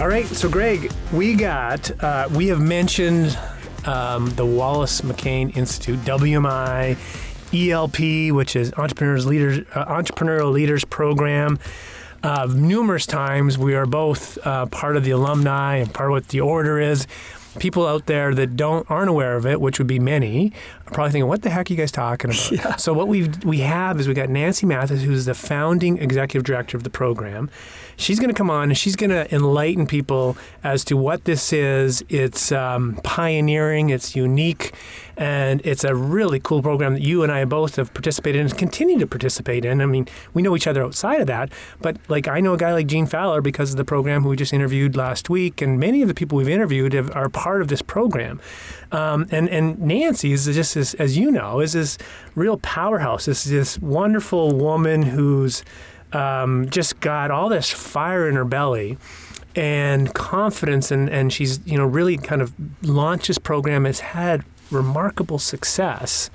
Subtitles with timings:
[0.00, 3.38] All right, so Greg, we got uh, we have mentioned
[3.84, 6.96] um, the Wallace McCain Institute, WMI,
[7.52, 11.58] ELP, which is Entrepreneurs Leaders uh, Entrepreneurial Leaders Program.
[12.22, 16.28] Uh, numerous times, we are both uh, part of the alumni and part of what
[16.28, 17.06] the order is.
[17.58, 20.52] People out there that don't aren't aware of it, which would be many,
[20.86, 22.76] are probably thinking, "What the heck are you guys talking about?" Yeah.
[22.76, 26.78] So what we we have is we got Nancy Mathis, who's the founding executive director
[26.78, 27.50] of the program.
[28.00, 31.52] She's going to come on and she's going to enlighten people as to what this
[31.52, 32.02] is.
[32.08, 34.72] It's um, pioneering, it's unique,
[35.18, 38.56] and it's a really cool program that you and I both have participated in and
[38.56, 39.82] continue to participate in.
[39.82, 41.52] I mean, we know each other outside of that,
[41.82, 44.36] but like I know a guy like Gene Fowler because of the program who we
[44.36, 47.68] just interviewed last week, and many of the people we've interviewed have, are part of
[47.68, 48.40] this program.
[48.92, 51.98] Um, and and Nancy is just as, as you know is this
[52.34, 53.26] real powerhouse.
[53.26, 55.62] This is this wonderful woman who's
[56.12, 58.98] um, just got all this fire in her belly
[59.56, 64.44] and confidence and, and she's you know really kind of launched this program has had
[64.70, 66.30] remarkable success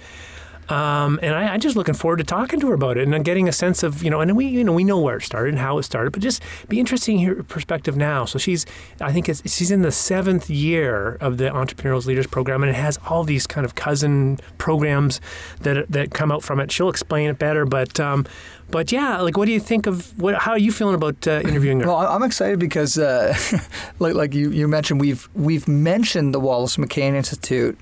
[0.69, 3.47] um, and I, I'm just looking forward to talking to her about it and getting
[3.47, 5.59] a sense of you know and we you know we know where it started and
[5.59, 8.65] how it started but just be interesting her perspective now so she's
[9.01, 12.99] I think she's in the seventh year of the Entrepreneurial Leaders Program and it has
[13.07, 15.21] all these kind of cousin programs
[15.61, 18.25] that that come out from it she'll explain it better but um,
[18.71, 21.41] but yeah like what do you think of what how are you feeling about uh,
[21.43, 23.35] interviewing her Well, I'm excited because, uh,
[23.99, 27.77] like, like you, you mentioned, we've we've mentioned the Wallace McCain Institute.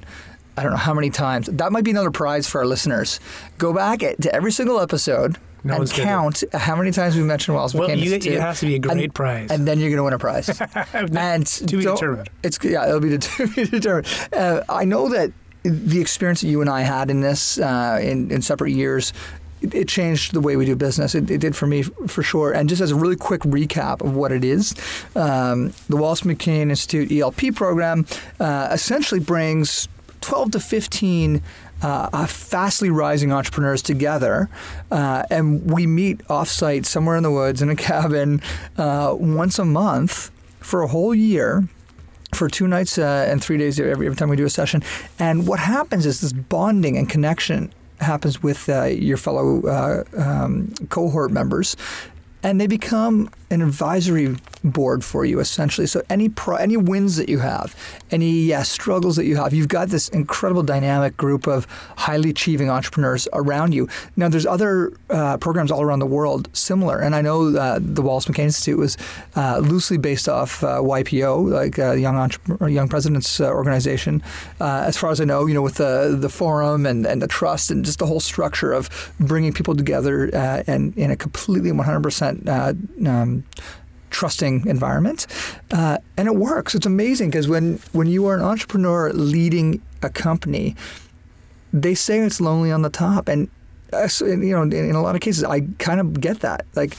[0.58, 1.48] I don't know how many times.
[1.48, 3.20] That might be another prize for our listeners.
[3.58, 7.74] Go back to every single episode No and count how many times we mentioned Wallace
[7.74, 9.98] well McCain you, it has to be a great and, prize and then you're going
[9.98, 10.50] to win a prize.
[10.94, 12.30] and to be determined.
[12.44, 14.08] It's yeah, it'll be to be determined.
[14.32, 15.32] Uh, I know that
[15.64, 19.14] the experience that you and I had in this uh, in in separate years.
[19.62, 21.16] It, it changed the way we do business.
[21.16, 22.52] It, it did for me, for sure.
[22.52, 24.76] And just as a really quick recap of what it is,
[25.16, 28.06] um, the Wallace McCain Institute ELP program
[28.42, 29.88] uh, essentially brings
[30.24, 31.42] 12 to 15
[31.82, 34.50] uh, uh, fastly rising entrepreneurs together,
[34.90, 38.42] uh, and we meet offsite somewhere in the woods in a cabin
[38.78, 41.68] uh, once a month for a whole year.
[42.34, 44.82] For two nights uh, and three days every, every time we do a session.
[45.20, 50.74] And what happens is this bonding and connection happens with uh, your fellow uh, um,
[50.90, 51.76] cohort members.
[52.44, 55.88] And they become an advisory board for you, essentially.
[55.88, 57.76] So any pro- any wins that you have,
[58.12, 61.66] any uh, struggles that you have, you've got this incredible dynamic group of
[61.98, 63.88] highly achieving entrepreneurs around you.
[64.16, 68.02] Now, there's other uh, programs all around the world similar, and I know uh, the
[68.02, 68.98] Wallace McCain Institute was
[69.36, 74.24] uh, loosely based off uh, YPO, like uh, Young Entrepreneur, Young Presidents uh, Organization.
[74.60, 77.72] As far as I know, you know, with the the forum and, and the trust
[77.72, 80.26] and just the whole structure of bringing people together
[80.68, 82.74] and in a completely 100% uh,
[83.08, 83.44] um,
[84.10, 85.28] trusting environment,
[85.72, 86.76] uh, and it works.
[86.76, 90.76] It's amazing because when when you are an entrepreneur leading a company,
[91.72, 93.50] they say it's lonely on the top, and
[93.92, 96.66] uh, you know, in, in a lot of cases, I kind of get that.
[96.76, 96.96] Like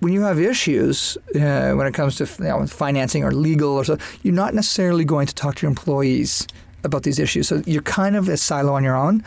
[0.00, 3.84] when you have issues uh, when it comes to you know, financing or legal or
[3.84, 6.48] so, you're not necessarily going to talk to your employees
[6.84, 7.48] about these issues.
[7.48, 9.22] So you're kind of a silo on your own.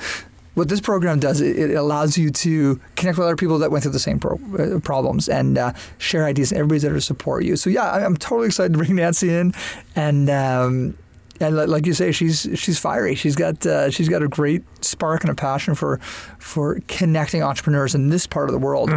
[0.56, 3.84] What this program does, it, it allows you to connect with other people that went
[3.84, 6.52] through the same pro- uh, problems and uh, share ideas.
[6.52, 7.56] And everybody's there to support you.
[7.56, 9.54] So yeah, I, I'm totally excited to bring Nancy in,
[9.96, 10.98] and um,
[11.40, 13.16] and like you say, she's she's fiery.
[13.16, 15.98] She's got uh, she's got a great spark and a passion for
[16.38, 18.90] for connecting entrepreneurs in this part of the world.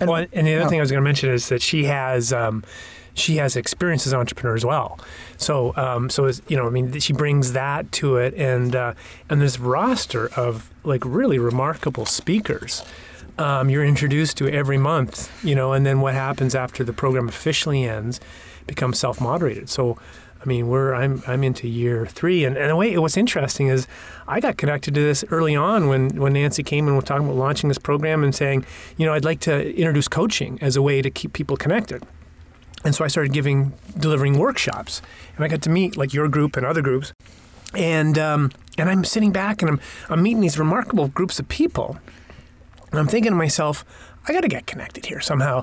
[0.00, 2.32] And, well, and the other thing I was going to mention is that she has
[2.32, 2.64] um,
[3.14, 4.98] she has experience as an entrepreneur as well.
[5.42, 8.94] So um, so is you know I mean she brings that to it, and uh,
[9.28, 12.84] and this roster of like really remarkable speakers.
[13.38, 17.28] Um, you're introduced to every month, you know, and then what happens after the program
[17.28, 18.20] officially ends
[18.66, 19.68] becomes self-moderated.
[19.68, 19.98] So.
[20.44, 23.86] I mean, we're I'm I'm into year three, and, and the way what's interesting is
[24.26, 27.36] I got connected to this early on when when Nancy came and was talking about
[27.36, 28.66] launching this program and saying,
[28.96, 32.02] you know, I'd like to introduce coaching as a way to keep people connected.
[32.84, 35.02] And so I started giving delivering workshops,
[35.36, 37.12] and I got to meet like your group and other groups,
[37.74, 41.98] and um, and I'm sitting back and I'm I'm meeting these remarkable groups of people,
[42.90, 43.84] and I'm thinking to myself,
[44.26, 45.62] I got to get connected here somehow.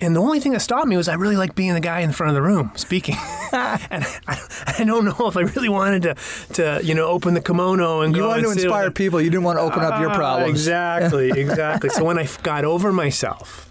[0.00, 2.12] And the only thing that stopped me was I really like being the guy in
[2.12, 3.16] front of the room speaking.
[3.52, 4.40] and I,
[4.78, 6.14] I, don't know if I really wanted to,
[6.54, 8.20] to you know, open the kimono and go.
[8.20, 9.20] you wanted to inspire people.
[9.20, 10.50] You didn't want to open up your Ah, problems.
[10.50, 11.90] Exactly, exactly.
[11.90, 13.66] so when I got over myself,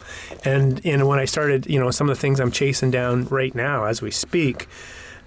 [0.45, 3.55] and and when I started, you know, some of the things I'm chasing down right
[3.55, 4.67] now as we speak,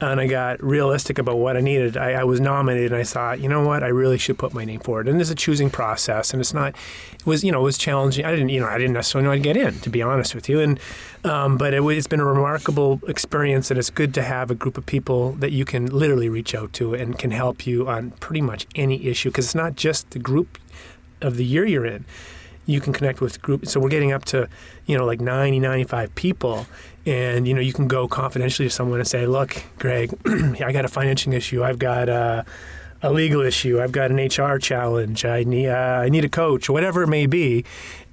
[0.02, 3.40] and I got realistic about what I needed, I, I was nominated, and I thought,
[3.40, 5.06] you know what, I really should put my name forward.
[5.06, 6.75] And there's a choosing process, and it's not,
[7.14, 8.25] it was, you know, it was challenging.
[8.25, 10.49] I didn't, you know, I didn't necessarily know I'd get in, to be honest with
[10.49, 10.81] you, and
[11.25, 14.76] um, but it, it's been a remarkable experience, and it's good to have a group
[14.76, 18.43] of people that you can literally reach out to and can help you on pretty
[18.43, 20.58] much any issue, because it's not just the group
[21.20, 22.05] of the year you're in.
[22.66, 24.48] You can connect with groups so we're getting up to
[24.87, 26.66] you know like 90 95 people
[27.06, 30.16] and you know you can go confidentially to someone and say look greg
[30.64, 31.62] i got a financing issue.
[31.64, 32.44] I've got a,
[33.02, 33.81] a legal issue.
[33.81, 35.25] I've got an hr challenge.
[35.25, 37.64] I need uh, i need a coach whatever it may be.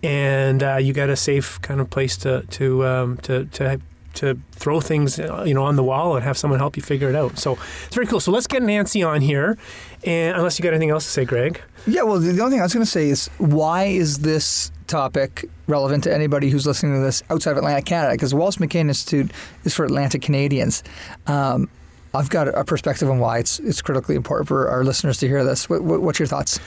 [0.01, 3.80] And uh, you got a safe kind of place to to um, to to
[4.15, 7.09] to throw things uh, you know on the wall and have someone help you figure
[7.09, 7.38] it out.
[7.38, 8.19] So it's very cool.
[8.19, 9.57] So let's get nancy on here.
[10.03, 11.62] And unless you got anything else to say greg?
[11.85, 15.45] Yeah, well, the only thing I was going to say is why is this topic
[15.68, 18.13] relevant to anybody who's listening to this outside of Atlantic Canada?
[18.13, 19.31] Because the Wallace McCain Institute
[19.63, 20.83] is for Atlantic Canadians.
[21.27, 21.69] Um,
[22.13, 25.44] I've got a perspective on why it's it's critically important for our listeners to hear
[25.44, 25.69] this.
[25.69, 26.59] What, what, what's your thoughts?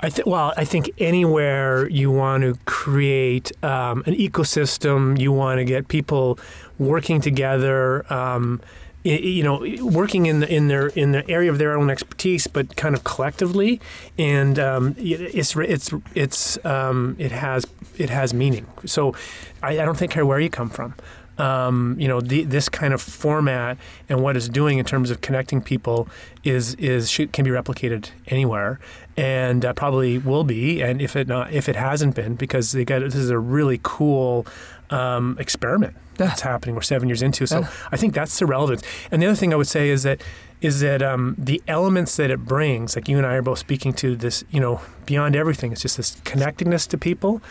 [0.00, 5.58] I th- well, I think anywhere you want to create um, an ecosystem, you want
[5.58, 6.38] to get people
[6.78, 8.12] working together.
[8.12, 8.60] Um,
[9.04, 12.74] you know, working in the, in their in the area of their own expertise, but
[12.76, 13.80] kind of collectively,
[14.18, 17.66] and um, it's it's it's um, it has
[17.98, 18.66] it has meaning.
[18.86, 19.14] So,
[19.62, 20.94] I, I don't think care where you come from.
[21.36, 23.76] Um, you know, the, this kind of format
[24.08, 26.08] and what it's doing in terms of connecting people
[26.44, 28.78] is is should, can be replicated anywhere,
[29.16, 30.80] and uh, probably will be.
[30.80, 33.80] And if it not, if it hasn't been, because they got this is a really
[33.82, 34.46] cool
[34.94, 36.26] um, experiment Yeah.
[36.26, 36.74] that's happening.
[36.76, 37.68] We're seven years into, so Yeah.
[37.92, 38.82] I think that's the relevance.
[39.10, 40.22] And the other thing I would say is that
[40.60, 43.92] is that um, the elements that it brings, like you and I are both speaking
[43.94, 47.42] to this, you know, beyond everything, it's just this connectedness to people.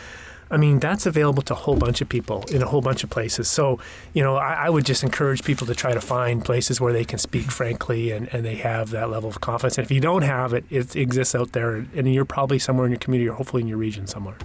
[0.49, 3.09] I mean, that's available to a whole bunch of people in a whole bunch of
[3.09, 3.47] places.
[3.47, 3.79] So,
[4.13, 7.05] you know, I, I would just encourage people to try to find places where they
[7.05, 9.77] can speak frankly and, and they have that level of confidence.
[9.77, 12.91] And if you don't have it, it exists out there, and you're probably somewhere in
[12.91, 14.35] your community or hopefully in your region somewhere.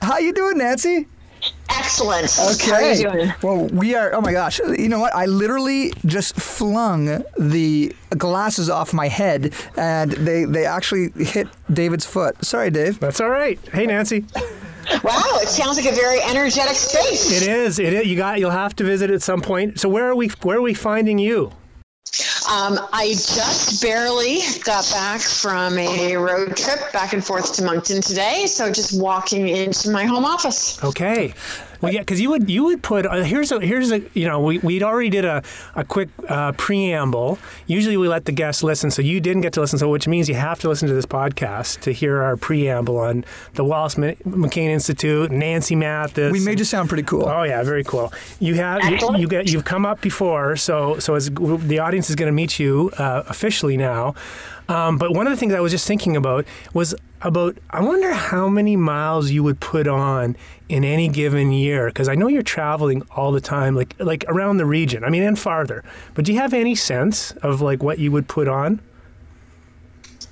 [0.00, 1.06] How you doing, Nancy?
[1.68, 2.30] Excellent.
[2.62, 3.32] How are you doing?
[3.42, 4.14] Well, we are.
[4.14, 4.60] Oh my gosh!
[4.60, 5.14] You know what?
[5.14, 12.06] I literally just flung the glasses off my head, and they they actually hit David's
[12.06, 12.44] foot.
[12.44, 13.00] Sorry, Dave.
[13.00, 13.58] That's all right.
[13.72, 14.24] Hey, Nancy.
[15.02, 17.42] Wow, it sounds like a very energetic space.
[17.42, 17.78] It is.
[17.78, 18.06] It is.
[18.06, 18.38] You got.
[18.38, 19.80] You'll have to visit at some point.
[19.80, 20.28] So where are we?
[20.42, 21.52] Where are we finding you?
[22.50, 28.02] Um, I just barely got back from a road trip back and forth to Moncton
[28.02, 30.82] today, so just walking into my home office.
[30.82, 31.32] Okay.
[31.82, 34.40] Well, yeah, because you would you would put uh, here's a here's a you know
[34.40, 35.42] we we'd already did a
[35.74, 37.38] a quick uh, preamble.
[37.66, 40.28] Usually we let the guests listen, so you didn't get to listen, so which means
[40.28, 43.24] you have to listen to this podcast to hear our preamble on
[43.54, 46.32] the Wallace M- McCain Institute, Nancy Mathis.
[46.32, 47.28] We made you sound pretty cool.
[47.28, 48.12] Oh yeah, very cool.
[48.38, 52.16] You have you, you get you've come up before, so so as the audience is
[52.16, 54.14] going to meet you uh, officially now.
[54.68, 58.12] Um, but one of the things I was just thinking about was about I wonder
[58.12, 60.36] how many miles you would put on
[60.68, 64.56] in any given year because I know you're traveling all the time, like like around
[64.56, 65.04] the region.
[65.04, 65.84] I mean, and farther.
[66.14, 68.80] But do you have any sense of like what you would put on?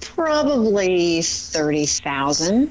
[0.01, 2.71] Probably 30,000.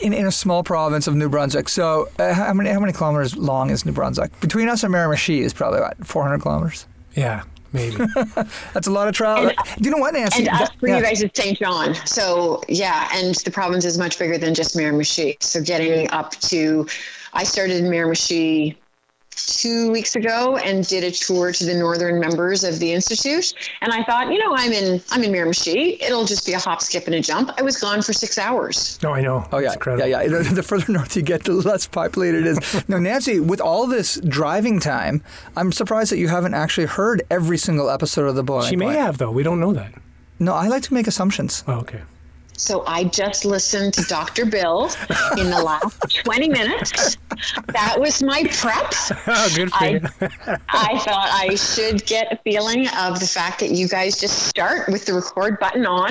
[0.00, 1.68] In, in a small province of New Brunswick.
[1.68, 4.38] So, uh, how many how many kilometers long is New Brunswick?
[4.40, 6.86] Between us and Miramichi is probably about 400 kilometers.
[7.14, 7.96] Yeah, maybe.
[8.74, 9.48] That's a lot of travel.
[9.48, 10.40] And- Do you know what, Nancy?
[10.40, 10.96] And us That- for yeah.
[10.98, 11.58] you guys is St.
[11.58, 11.94] John.
[12.06, 15.42] So, yeah, and the province is much bigger than just Miramichi.
[15.42, 16.86] So, getting up to,
[17.32, 18.76] I started in Miramichi
[19.46, 23.52] two weeks ago and did a tour to the northern members of the institute
[23.82, 26.80] and i thought you know i'm in i'm in miramichi it'll just be a hop
[26.80, 29.46] skip and a jump i was gone for six hours No, I know.
[29.52, 30.06] Oh yeah, It's incredible.
[30.08, 30.28] yeah, yeah.
[30.42, 32.88] The, the further north you get, the less populated it is.
[32.88, 35.22] now, Nancy, with all this driving time,
[35.56, 38.62] I'm surprised that you haven't actually heard every single episode of the Boy.
[38.68, 39.30] She may have though.
[39.30, 39.92] We don't know that.
[40.38, 41.64] No, I like to make assumptions.
[41.66, 42.02] Oh, okay.
[42.58, 44.44] So I just listened to Dr.
[44.44, 44.90] Bill
[45.38, 47.16] in the last 20 minutes.
[47.68, 48.92] That was my prep.
[49.30, 50.00] Oh, good for you.
[50.20, 54.48] I, I thought I should get a feeling of the fact that you guys just
[54.48, 56.10] start with the record button on,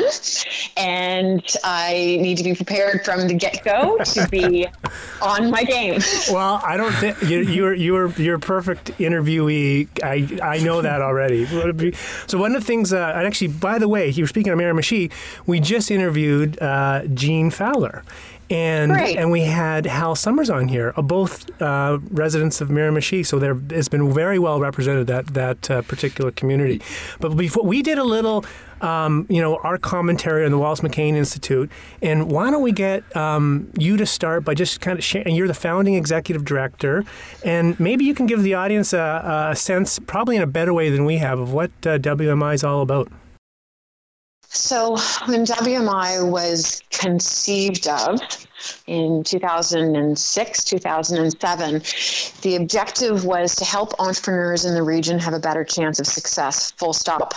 [0.77, 4.67] and I need to be prepared from the get go to be
[5.21, 5.99] on my game.
[6.31, 9.87] Well, I don't think you, you're you're you're a perfect interviewee.
[10.03, 11.45] I I know that already.
[12.27, 14.59] So one of the things, uh, and actually, by the way, you were speaking of
[14.59, 15.11] Miramichi.
[15.47, 18.03] We just interviewed uh, Gene Fowler.
[18.49, 19.17] and Great.
[19.17, 23.25] and we had Hal Summers on here, uh, both uh, residents of Miramichi.
[23.25, 26.81] So there has been very well represented that that uh, particular community.
[27.19, 28.45] But before we did a little,
[28.79, 31.69] um, you know, our commentary on the Wallace McCain Institute,
[32.01, 35.35] and why don't we get um, you to start by just kind of sharing?
[35.35, 37.03] You're the founding executive director,
[37.43, 40.89] and maybe you can give the audience a, a sense, probably in a better way
[40.89, 43.09] than we have, of what uh, WMI is all about.
[44.49, 44.91] So,
[45.25, 48.19] when WMI was conceived of
[48.87, 51.81] in 2006, 2007,
[52.41, 56.71] the objective was to help entrepreneurs in the region have a better chance of success,
[56.71, 57.33] full stop.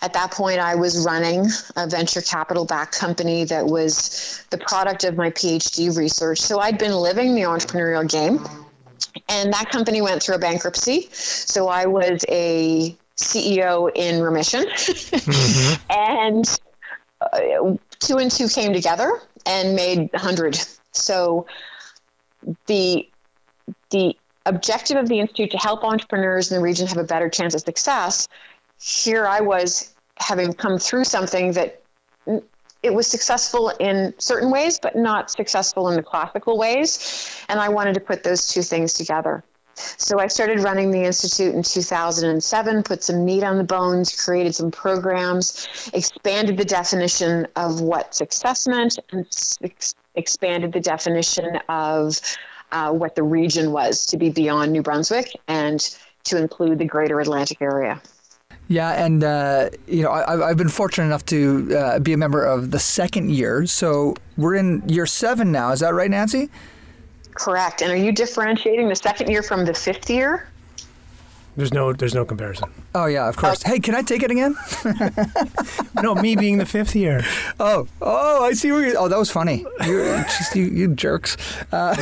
[0.00, 5.04] At that point, I was running a venture capital backed company that was the product
[5.04, 6.40] of my PhD research.
[6.40, 8.46] So, I'd been living the entrepreneurial game.
[9.28, 11.08] And that company went through a bankruptcy.
[11.12, 14.64] So, I was a CEO in remission.
[14.64, 15.82] Mm-hmm.
[15.90, 16.58] and
[17.20, 20.60] uh, two and two came together and made 100.
[20.92, 21.46] So
[22.66, 23.08] the
[23.90, 27.54] the objective of the institute to help entrepreneurs in the region have a better chance
[27.54, 28.28] of success.
[28.80, 31.82] Here I was having come through something that
[32.82, 37.44] it was successful in certain ways, but not successful in the classical ways.
[37.48, 39.44] And I wanted to put those two things together.
[39.74, 44.54] So I started running the Institute in 2007, put some meat on the bones, created
[44.54, 49.26] some programs, expanded the definition of what success meant, and
[49.62, 52.20] ex- expanded the definition of
[52.70, 55.80] uh, what the region was to be beyond New Brunswick and
[56.24, 58.00] to include the greater Atlantic area.
[58.68, 62.44] Yeah, and uh, you know, I, have been fortunate enough to uh, be a member
[62.44, 63.66] of the second year.
[63.66, 65.72] So we're in year seven now.
[65.72, 66.48] Is that right, Nancy?
[67.34, 67.82] Correct.
[67.82, 70.48] And are you differentiating the second year from the fifth year?
[71.54, 72.70] There's no, there's no comparison.
[72.94, 73.62] Oh yeah, of course.
[73.62, 74.56] hey, can I take it again?
[76.02, 77.22] no, me being the fifth year.
[77.60, 78.94] Oh, oh, I see where you.
[78.96, 79.66] Oh, that was funny.
[79.84, 80.24] You,
[80.54, 81.36] you, you jerks.
[81.70, 81.94] Uh,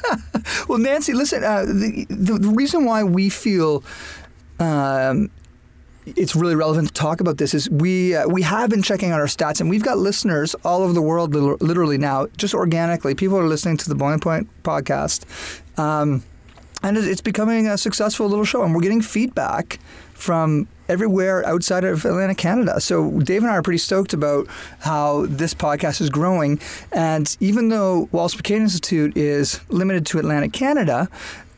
[0.68, 1.42] well, Nancy, listen.
[1.42, 3.82] Uh, the, the, the reason why we feel
[4.60, 5.28] um,
[6.16, 9.20] it's really relevant to talk about this is we uh, we have been checking out
[9.20, 13.38] our stats and we've got listeners all over the world literally now just organically people
[13.38, 15.24] are listening to the Boiling Point podcast
[15.78, 16.22] um,
[16.82, 19.78] and it's becoming a successful little show and we're getting feedback
[20.14, 22.80] from everywhere outside of Atlantic Canada.
[22.80, 24.48] So Dave and I are pretty stoked about
[24.80, 26.60] how this podcast is growing.
[26.92, 31.08] And even though Wallace McCain Institute is limited to Atlantic Canada,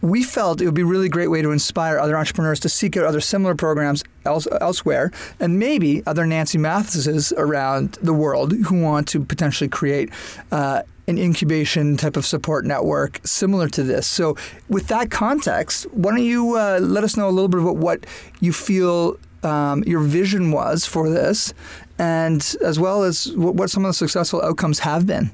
[0.02, 2.97] we felt it would be a really great way to inspire other entrepreneurs to seek
[2.97, 8.80] out other similar programs else, elsewhere and maybe other Nancy Mathises around the world who
[8.80, 10.11] want to potentially create
[10.52, 14.07] uh, an incubation type of support network similar to this.
[14.07, 14.37] So,
[14.69, 18.07] with that context, why don't you uh, let us know a little bit about what
[18.40, 21.52] you feel um, your vision was for this,
[21.99, 25.30] and as well as what, what some of the successful outcomes have been?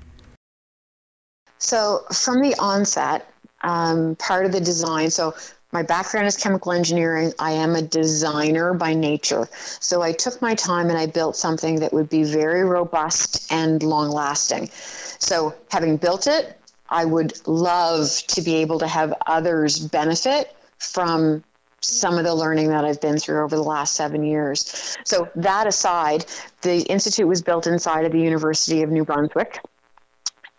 [1.58, 3.28] So, from the onset,
[3.62, 5.10] um, part of the design.
[5.10, 5.34] So
[5.72, 7.32] my background is chemical engineering.
[7.38, 9.48] I am a designer by nature.
[9.52, 13.82] So I took my time and I built something that would be very robust and
[13.82, 14.70] long lasting.
[15.18, 16.58] So having built it,
[16.88, 21.42] I would love to be able to have others benefit from
[21.80, 24.96] some of the learning that I've been through over the last seven years.
[25.04, 26.25] So, that aside,
[26.62, 29.60] the Institute was built inside of the University of New Brunswick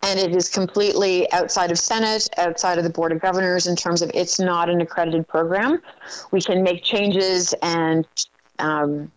[0.03, 4.01] and it is completely outside of Senate, outside of the Board of Governors in terms
[4.01, 5.81] of it's not an accredited program.
[6.31, 8.05] We can make changes and
[8.59, 9.11] um,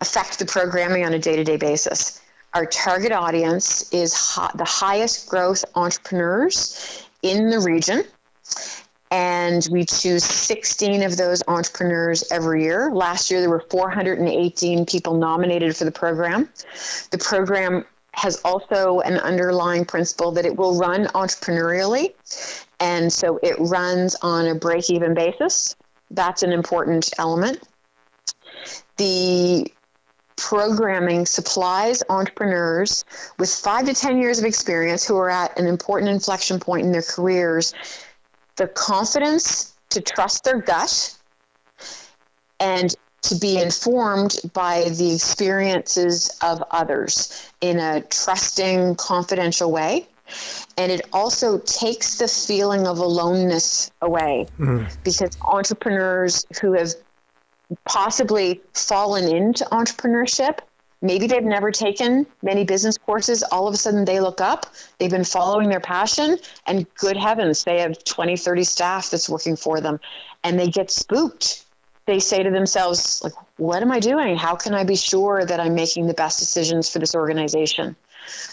[0.00, 2.20] affect the programming on a day to day basis.
[2.54, 4.12] Our target audience is
[4.54, 8.04] the highest growth entrepreneurs in the region.
[9.10, 12.90] And we choose 16 of those entrepreneurs every year.
[12.90, 16.48] Last year, there were 418 people nominated for the program.
[17.10, 22.14] The program has also an underlying principle that it will run entrepreneurially.
[22.78, 25.76] And so it runs on a break even basis.
[26.10, 27.62] That's an important element.
[28.96, 29.72] The
[30.36, 33.04] programming supplies entrepreneurs
[33.38, 36.92] with five to 10 years of experience who are at an important inflection point in
[36.92, 37.74] their careers
[38.56, 41.16] the confidence to trust their gut
[42.60, 50.08] and to be informed by the experiences of others in a trusting, confidential way.
[50.76, 54.90] And it also takes the feeling of aloneness away mm.
[55.04, 56.94] because entrepreneurs who have
[57.84, 60.58] possibly fallen into entrepreneurship
[61.02, 64.66] maybe they've never taken many business courses all of a sudden they look up
[64.98, 69.56] they've been following their passion and good heavens they have 20 30 staff that's working
[69.56, 69.98] for them
[70.44, 71.64] and they get spooked
[72.12, 75.58] they say to themselves like what am i doing how can i be sure that
[75.60, 77.96] i'm making the best decisions for this organization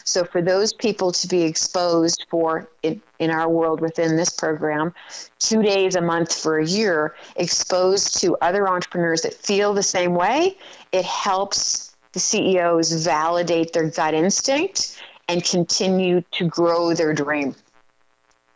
[0.03, 4.93] So for those people to be exposed for in, in our world within this program,
[5.37, 10.15] two days a month for a year, exposed to other entrepreneurs that feel the same
[10.15, 10.57] way,
[10.91, 17.55] it helps the CEOs validate their gut instinct and continue to grow their dream.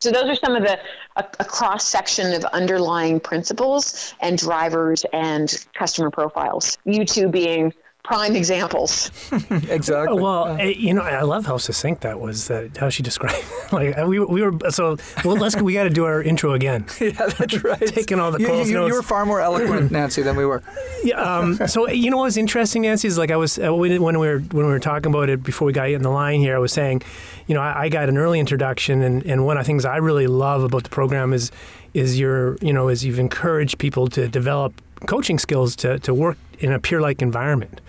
[0.04, 0.78] So those are some of the
[1.16, 6.78] a, a cross section of underlying principles and drivers and customer profiles.
[6.84, 9.12] You two being prime examples.
[9.70, 10.22] exactly.
[10.22, 12.50] Well, eh, you know, I love how succinct that was.
[12.50, 13.46] That how she described.
[13.72, 14.98] like we, we were so.
[15.24, 16.86] Well, let's we got to do our intro again.
[17.02, 17.80] yeah, that's right.
[17.80, 18.90] Taking all the you, calls you, notes.
[18.90, 20.62] you were far more eloquent, Nancy, than we were.
[21.04, 21.22] Yeah.
[21.22, 24.28] Um, so you know what's interesting, Nancy, is like I was uh, when when we
[24.28, 26.56] were when we were talking about it before we got in the line here.
[26.56, 27.04] I was saying,
[27.48, 29.98] you know, I, I got an early introduction, and, and one of the things I
[29.98, 31.52] really love about the program is
[31.94, 34.74] is your you know is you've encouraged people to develop
[35.08, 37.82] coaching skills to to work in a peer like environment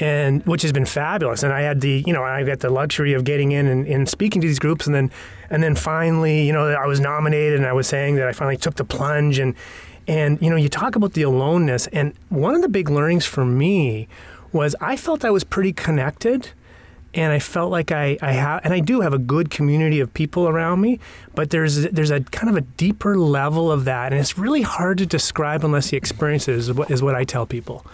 [0.00, 1.42] and which has been fabulous.
[1.42, 4.08] And I had the, you know, I got the luxury of getting in and, and,
[4.08, 5.10] speaking to these groups, and then,
[5.50, 8.56] and then finally, you know, I was nominated, and I was saying that I finally
[8.56, 9.54] took the plunge, and,
[10.08, 13.44] and you know, you talk about the aloneness, and one of the big learnings for
[13.44, 14.08] me
[14.52, 16.50] was I felt I was pretty connected.
[17.12, 20.14] And I felt like I, I have, and I do have a good community of
[20.14, 21.00] people around me,
[21.34, 24.98] but there's there's a kind of a deeper level of that, and it's really hard
[24.98, 26.54] to describe unless you experience it.
[26.54, 27.84] Is what is what I tell people.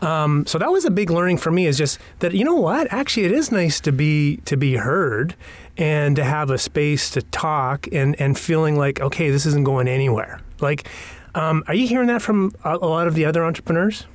[0.00, 2.92] Um, so that was a big learning for me is just that you know what
[2.92, 5.34] actually it is nice to be to be heard
[5.76, 9.88] and to have a space to talk and and feeling like okay this isn't going
[9.88, 10.88] anywhere like
[11.34, 14.06] um, are you hearing that from a, a, lot of the other entrepreneurs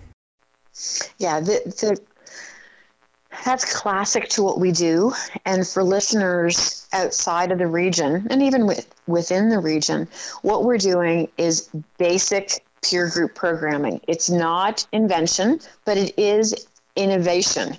[1.18, 2.00] yeah the, the,
[3.46, 5.14] that's classic to what we do
[5.46, 10.08] and for listeners outside of the region and even with, within the region
[10.42, 14.02] what we're doing is basic peer group programming.
[14.08, 17.78] It's not invention, but it is innovation.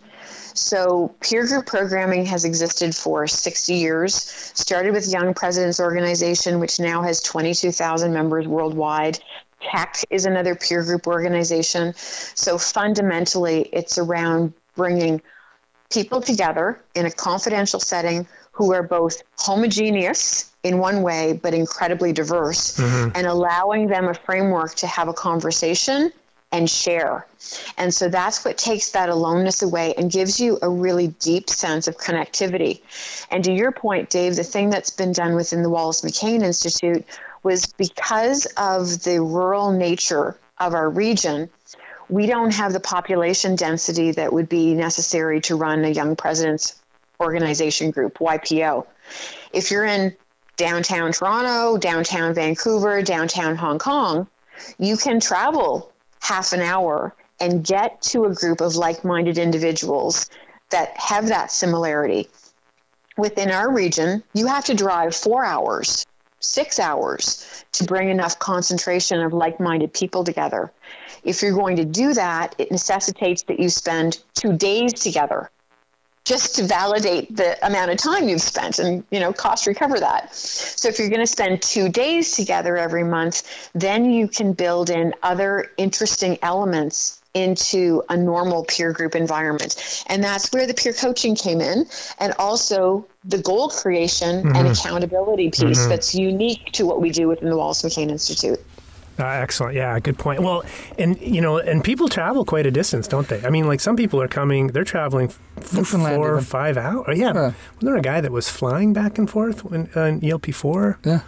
[0.52, 6.80] So, peer group programming has existed for 60 years, started with Young Presidents Organization, which
[6.80, 9.18] now has 22,000 members worldwide.
[9.60, 11.94] TEC is another peer group organization.
[11.94, 15.22] So, fundamentally, it's around bringing
[15.90, 22.12] people together in a confidential setting who are both homogeneous in one way, but incredibly
[22.12, 23.10] diverse, mm-hmm.
[23.14, 26.12] and allowing them a framework to have a conversation
[26.52, 27.26] and share.
[27.78, 31.86] And so that's what takes that aloneness away and gives you a really deep sense
[31.88, 32.80] of connectivity.
[33.30, 37.04] And to your point, Dave, the thing that's been done within the Wallace McCain Institute
[37.42, 41.48] was because of the rural nature of our region,
[42.10, 46.80] we don't have the population density that would be necessary to run a young president's
[47.20, 48.86] organization group, YPO.
[49.52, 50.16] If you're in
[50.56, 54.26] downtown Toronto, downtown Vancouver, downtown Hong Kong,
[54.78, 60.28] you can travel half an hour and get to a group of like minded individuals
[60.70, 62.28] that have that similarity.
[63.16, 66.06] Within our region, you have to drive four hours,
[66.40, 70.72] six hours to bring enough concentration of like minded people together.
[71.22, 75.50] If you're going to do that, it necessitates that you spend two days together
[76.24, 80.34] just to validate the amount of time you've spent and you know cost recover that.
[80.34, 84.90] So if you're going to spend two days together every month then you can build
[84.90, 90.04] in other interesting elements into a normal peer group environment.
[90.08, 91.86] And that's where the peer coaching came in.
[92.18, 94.56] And also the goal creation mm-hmm.
[94.56, 95.88] and accountability piece mm-hmm.
[95.88, 98.58] that's unique to what we do within the wallace mccain institute
[99.18, 99.74] uh, excellent.
[99.74, 100.40] Yeah, good point.
[100.40, 100.64] Well,
[100.98, 103.44] and you know, and people travel quite a distance, don't they?
[103.44, 105.28] I mean, like some people are coming, they're traveling
[105.58, 107.18] f- four or five hours.
[107.18, 107.32] Yeah.
[107.32, 110.98] Was there a guy that was flying back and forth in, uh, in ELP four?
[111.04, 111.20] Yeah.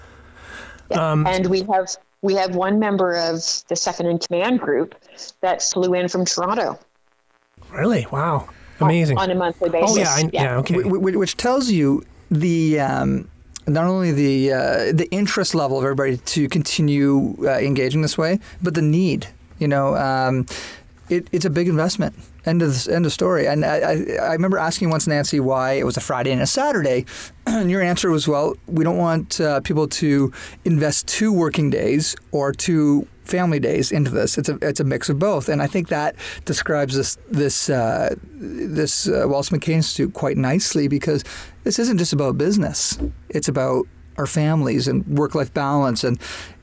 [0.90, 3.37] Um, and we have we have one member of
[3.68, 4.94] the second in command group
[5.40, 6.78] that flew in from Toronto.
[7.70, 8.07] Really?
[8.11, 8.48] Wow.
[8.85, 9.18] Amazing.
[9.18, 9.90] On, on a monthly basis.
[9.90, 10.42] Oh yeah, I, yeah.
[10.42, 10.57] yeah.
[10.59, 10.83] Okay.
[10.83, 13.29] Which tells you the um,
[13.66, 18.40] not only the uh, the interest level of everybody to continue uh, engaging this way,
[18.62, 19.29] but the need.
[19.59, 20.47] You know, um,
[21.09, 22.14] it, it's a big investment.
[22.45, 23.47] End of end of story.
[23.47, 26.47] And I, I, I, remember asking once Nancy why it was a Friday and a
[26.47, 27.05] Saturday,
[27.47, 30.33] and your answer was, well, we don't want uh, people to
[30.64, 34.38] invest two working days or two family days into this.
[34.38, 38.14] It's a it's a mix of both, and I think that describes this this uh,
[38.32, 41.24] this uh, Wallace McCain Institute quite nicely because
[41.64, 42.98] this isn't just about business.
[43.28, 43.87] It's about
[44.18, 46.18] our families and work life balance, and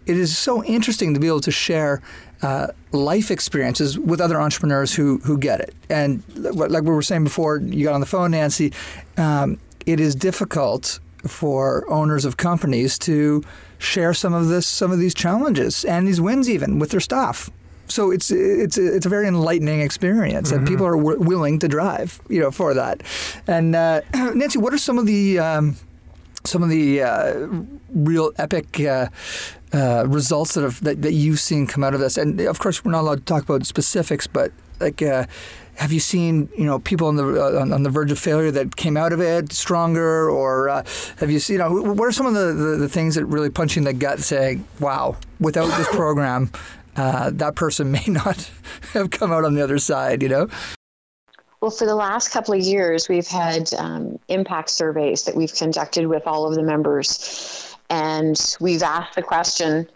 [0.06, 2.02] it is so interesting to be able to share.
[2.42, 7.26] Uh, life experiences with other entrepreneurs who who get it, and like we were saying
[7.26, 8.72] before, you got on the phone, Nancy.
[9.18, 13.44] Um, it is difficult for owners of companies to
[13.80, 17.50] share some of this, some of these challenges and these wins even with their staff.
[17.88, 22.22] So it's it's it's a very enlightening experience, and people are w- willing to drive,
[22.30, 23.02] you know, for that.
[23.48, 25.76] And uh, Nancy, what are some of the um,
[26.46, 27.48] some of the uh,
[27.96, 29.08] real epic uh,
[29.74, 32.16] uh, results that have that, that you've seen come out of this?
[32.16, 35.02] And of course, we're not allowed to talk about specifics, but like.
[35.80, 38.52] Have you seen you know people on the uh, on, on, the verge of failure
[38.52, 40.84] that came out of it stronger, or uh,
[41.20, 41.54] have you seen?
[41.54, 43.86] You know, what are some of the, the, the, things that really punch you in
[43.86, 46.52] the gut, saying, "Wow, without this program,
[46.98, 48.52] uh, that person may not
[48.94, 50.50] have come out on the other side," you know?
[51.62, 56.08] Well, for the last couple of years, we've had um, impact surveys that we've conducted
[56.08, 59.88] with all of the members, and we've asked the question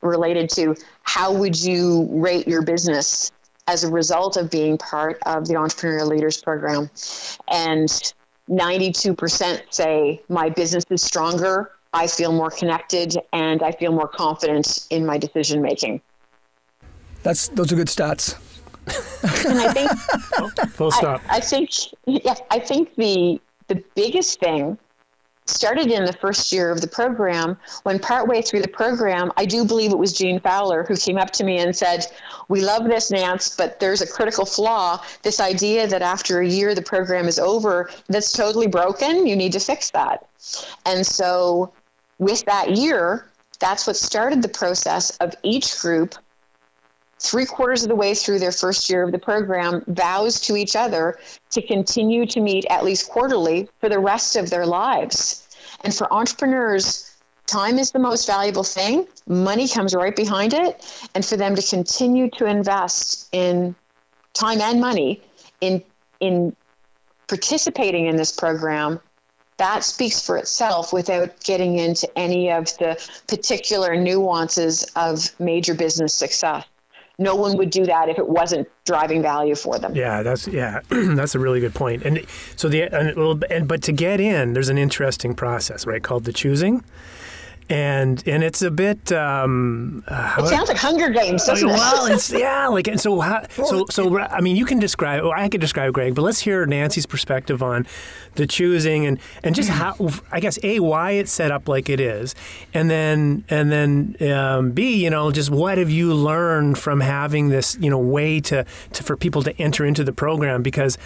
[0.00, 3.30] related to how would you rate your business
[3.68, 6.90] as a result of being part of the Entrepreneurial Leaders Program.
[7.48, 7.88] And
[8.50, 14.86] 92% say, My business is stronger, I feel more connected, and I feel more confident
[14.90, 16.00] in my decision making.
[17.22, 18.36] That's those are good stats.
[19.46, 19.90] and I think
[20.70, 21.20] full stop.
[21.28, 21.70] I, I think
[22.06, 24.78] yeah, I think the the biggest thing
[25.48, 29.64] started in the first year of the program when partway through the program i do
[29.64, 32.06] believe it was Gene Fowler who came up to me and said
[32.48, 35.02] we love this nance but there's a critical flaw.
[35.22, 39.52] This idea that after a year the program is over that's totally broken you need
[39.52, 40.28] to fix that.
[40.86, 41.72] And so
[42.18, 43.30] with that year
[43.60, 46.14] that's what started the process of each group
[47.20, 50.76] three quarters of the way through their first year of the program, vows to each
[50.76, 51.18] other
[51.50, 55.46] to continue to meet at least quarterly for the rest of their lives.
[55.82, 59.06] And for entrepreneurs, time is the most valuable thing.
[59.26, 61.08] Money comes right behind it.
[61.14, 63.74] And for them to continue to invest in
[64.34, 65.22] time and money
[65.60, 65.82] in,
[66.20, 66.54] in
[67.26, 69.00] participating in this program
[69.58, 76.14] that speaks for itself without getting into any of the particular nuances of major business
[76.14, 76.64] success
[77.18, 79.94] no one would do that if it wasn't driving value for them.
[79.94, 82.02] Yeah, that's yeah, that's a really good point.
[82.04, 82.24] And
[82.56, 86.32] so the and, and but to get in, there's an interesting process, right, called the
[86.32, 86.84] choosing
[87.70, 89.12] and and it's a bit.
[89.12, 91.72] Um, uh, it sounds like Hunger Games, doesn't it?
[91.72, 95.22] Well, it's yeah, like and so how, so so I mean, you can describe.
[95.24, 97.86] Or I could describe Greg, but let's hear Nancy's perspective on
[98.36, 99.96] the choosing and and just how
[100.32, 102.34] I guess a why it's set up like it is,
[102.72, 107.48] and then and then um, b you know just what have you learned from having
[107.48, 110.96] this you know way to, to for people to enter into the program because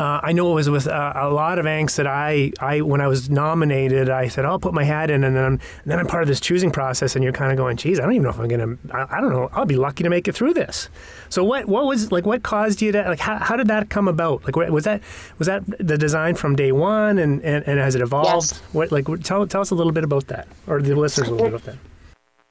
[0.00, 3.02] uh, I know it was with uh, a lot of angst that I, I when
[3.02, 5.98] I was nominated, I said, I'll put my hat in, and then I'm, and then
[5.98, 8.24] I'm part of this choosing process, and you're kind of going, geez, I don't even
[8.24, 10.54] know if I'm gonna, I, I, don't know, I'll be lucky to make it through
[10.54, 10.88] this.
[11.28, 14.08] So what, what was like, what caused you to, like, how, how did that come
[14.08, 14.44] about?
[14.44, 15.02] Like, was that,
[15.38, 18.52] was that the design from day one, and, and, and has it evolved?
[18.52, 18.58] Yes.
[18.72, 21.50] What, like, tell, tell us a little bit about that, or the listeners a little
[21.50, 21.78] bit about that.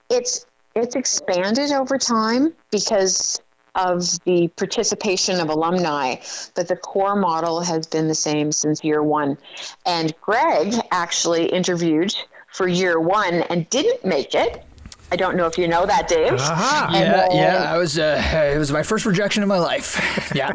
[0.09, 3.41] It's, it's expanded over time because
[3.75, 6.15] of the participation of alumni,
[6.55, 9.37] but the core model has been the same since year one.
[9.85, 12.15] And Greg actually interviewed
[12.59, 14.68] for year one and didn't make it.
[15.11, 16.33] I don't know if you know that, Dave.
[16.33, 16.89] Uh-huh.
[16.93, 17.73] Yeah, yeah.
[17.73, 17.97] I was.
[17.97, 18.21] Uh,
[18.53, 19.99] it was my first rejection of my life.
[20.35, 20.51] yeah.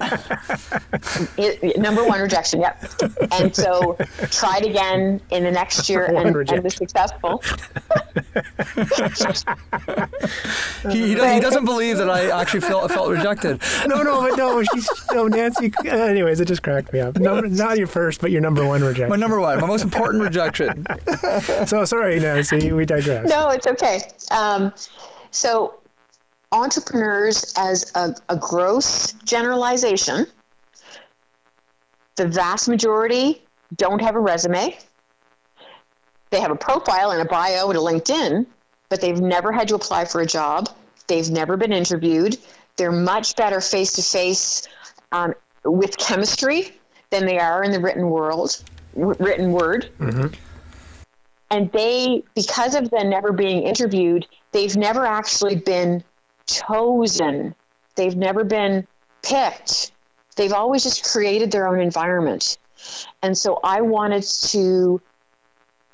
[1.36, 2.60] It, number one rejection.
[2.60, 2.84] Yep.
[3.32, 3.96] And so
[4.30, 7.38] tried again in the next year and, and was successful.
[10.92, 13.60] he, he, he, doesn't believe that I actually felt felt rejected.
[13.86, 14.62] No, no, but no.
[14.72, 15.72] She's no Nancy.
[15.84, 17.18] Anyways, it just cracked me up.
[17.18, 19.08] No, not your first, but your number one rejection.
[19.08, 20.86] My number one, my most important rejection.
[21.66, 22.72] so sorry, Nancy.
[22.72, 23.28] We digress.
[23.28, 24.00] No, it's okay.
[24.30, 24.43] Um,
[25.30, 25.74] so,
[26.52, 30.26] entrepreneurs, as a, a gross generalization,
[32.16, 33.42] the vast majority
[33.76, 34.76] don't have a resume.
[36.30, 38.46] They have a profile and a bio and a LinkedIn,
[38.88, 40.68] but they've never had to apply for a job.
[41.06, 42.38] They've never been interviewed.
[42.76, 44.66] They're much better face to face
[45.64, 46.72] with chemistry
[47.10, 48.62] than they are in the written world,
[48.94, 49.90] written word.
[49.98, 50.34] Mm-hmm.
[51.50, 56.02] And they, because of them never being interviewed, they've never actually been
[56.46, 57.54] chosen.
[57.96, 58.86] They've never been
[59.22, 59.92] picked.
[60.36, 62.58] They've always just created their own environment.
[63.22, 65.00] And so I wanted to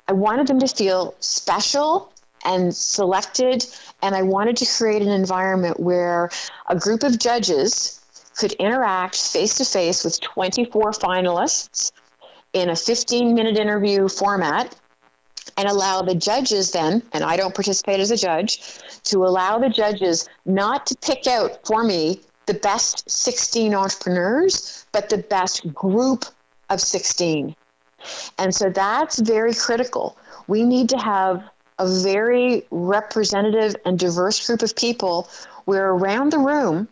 [0.07, 2.11] I wanted them to feel special
[2.43, 3.65] and selected
[4.01, 6.31] and I wanted to create an environment where
[6.67, 8.01] a group of judges
[8.35, 11.91] could interact face to face with 24 finalists
[12.53, 14.75] in a 15 minute interview format
[15.57, 18.61] and allow the judges then, and I don't participate as a judge,
[19.03, 25.09] to allow the judges not to pick out for me the best 16 entrepreneurs, but
[25.09, 26.25] the best group
[26.69, 27.55] of 16.
[28.37, 30.17] And so that's very critical.
[30.47, 31.43] We need to have
[31.77, 35.29] a very representative and diverse group of people
[35.65, 36.87] where around the room,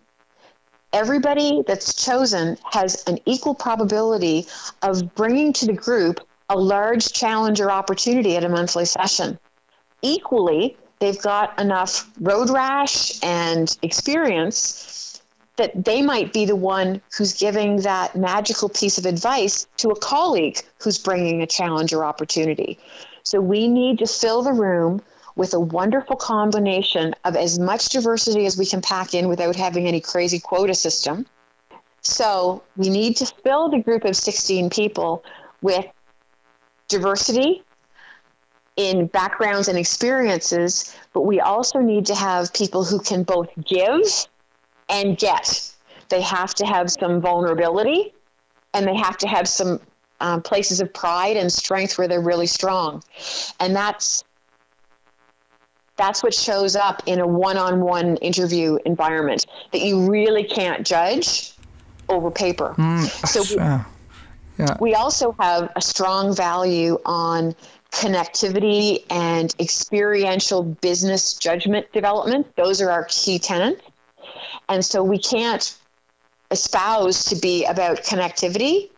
[0.94, 4.46] everybody that's chosen has an equal probability
[4.82, 9.38] of bringing to the group a large challenge or opportunity at a monthly session.
[10.02, 15.22] Equally, they've got enough road rash and experience
[15.58, 20.00] that they might be the one who's giving that magical piece of advice to a
[20.00, 22.80] colleague who's bringing a challenge or opportunity.
[23.24, 25.02] So we need to fill the room
[25.36, 29.86] with a wonderful combination of as much diversity as we can pack in without having
[29.86, 31.26] any crazy quota system.
[32.02, 35.24] So we need to fill the group of 16 people
[35.62, 35.86] with
[36.90, 37.64] diversity
[38.76, 44.02] in backgrounds and experiences, but we also need to have people who can both give
[44.90, 45.74] and get.
[46.10, 48.14] They have to have some vulnerability
[48.74, 49.80] and they have to have some
[50.20, 53.04] um, places of pride and strength where they're really strong.
[53.60, 54.24] And that's
[55.98, 61.52] that's what shows up in a one-on-one interview environment that you really can't judge
[62.08, 62.74] over paper.
[62.78, 63.84] Mm, so we,
[64.60, 64.78] yeah.
[64.80, 67.56] we also have a strong value on
[67.92, 72.56] connectivity and experiential business judgment development.
[72.56, 73.82] Those are our key tenants.
[74.68, 75.76] And so we can't
[76.52, 78.90] espouse to be about connectivity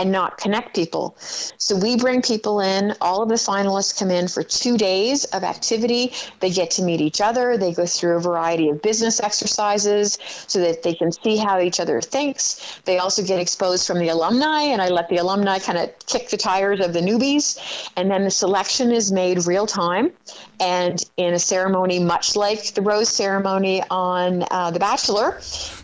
[0.00, 1.14] and not connect people.
[1.20, 5.44] So we bring people in, all of the finalists come in for two days of
[5.44, 6.14] activity.
[6.40, 7.58] They get to meet each other.
[7.58, 11.80] They go through a variety of business exercises so that they can see how each
[11.80, 12.80] other thinks.
[12.86, 16.30] They also get exposed from the alumni, and I let the alumni kind of kick
[16.30, 17.90] the tires of the newbies.
[17.94, 20.12] And then the selection is made real time
[20.60, 25.40] and in a ceremony much like the rose ceremony on uh, The Bachelor,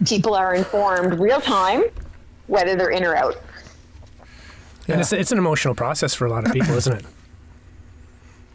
[0.07, 1.85] people are informed real time
[2.47, 3.37] whether they're in or out.
[4.87, 4.95] Yeah.
[4.95, 7.05] And it's, it's an emotional process for a lot of people, isn't it?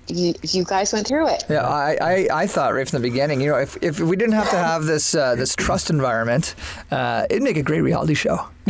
[0.07, 1.45] You, you guys went through it.
[1.49, 4.33] Yeah, I, I, I thought right from the beginning, you know, if, if we didn't
[4.33, 6.55] have to have this uh, this trust environment,
[6.89, 8.47] uh, it'd make a great reality show.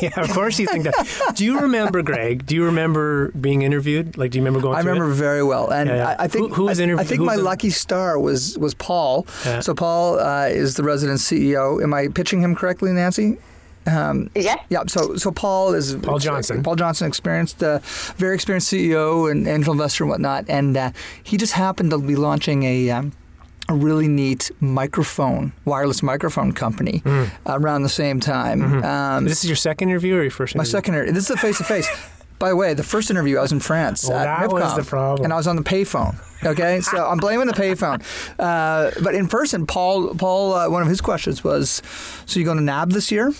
[0.00, 1.32] yeah, of course you think that.
[1.34, 2.46] Do you remember, Greg?
[2.46, 4.16] Do you remember being interviewed?
[4.16, 4.76] Like, do you remember going?
[4.76, 5.14] I remember it?
[5.14, 6.08] very well, and yeah, yeah.
[6.18, 7.04] I, I, think who, who was interviewed?
[7.04, 9.26] I think my lucky star was was Paul.
[9.44, 9.60] Yeah.
[9.60, 11.82] So Paul uh, is the resident CEO.
[11.82, 13.36] Am I pitching him correctly, Nancy?
[13.86, 14.56] Um, yeah.
[14.68, 14.84] Yeah.
[14.86, 16.62] So, so Paul is Paul Johnson.
[16.62, 17.78] Paul Johnson, experienced, uh,
[18.16, 20.90] very experienced CEO and angel investor and whatnot, and uh,
[21.22, 22.90] he just happened to be launching a.
[22.90, 23.12] Um,
[23.68, 27.28] a really neat microphone, wireless microphone company mm.
[27.46, 28.60] around the same time.
[28.60, 28.84] Mm-hmm.
[28.84, 30.68] Um, this is your second interview or your first interview?
[30.68, 31.12] My second interview.
[31.12, 31.88] This is a face to face.
[32.38, 34.76] By the way, the first interview I was in France well, at that MIPCOM, was
[34.76, 35.24] the problem.
[35.24, 36.16] and I was on the payphone.
[36.44, 38.02] Okay, so I'm blaming the payphone.
[38.38, 41.82] Uh, but in person, Paul, Paul, uh, one of his questions was,
[42.26, 43.32] "So you going to NAB this year?"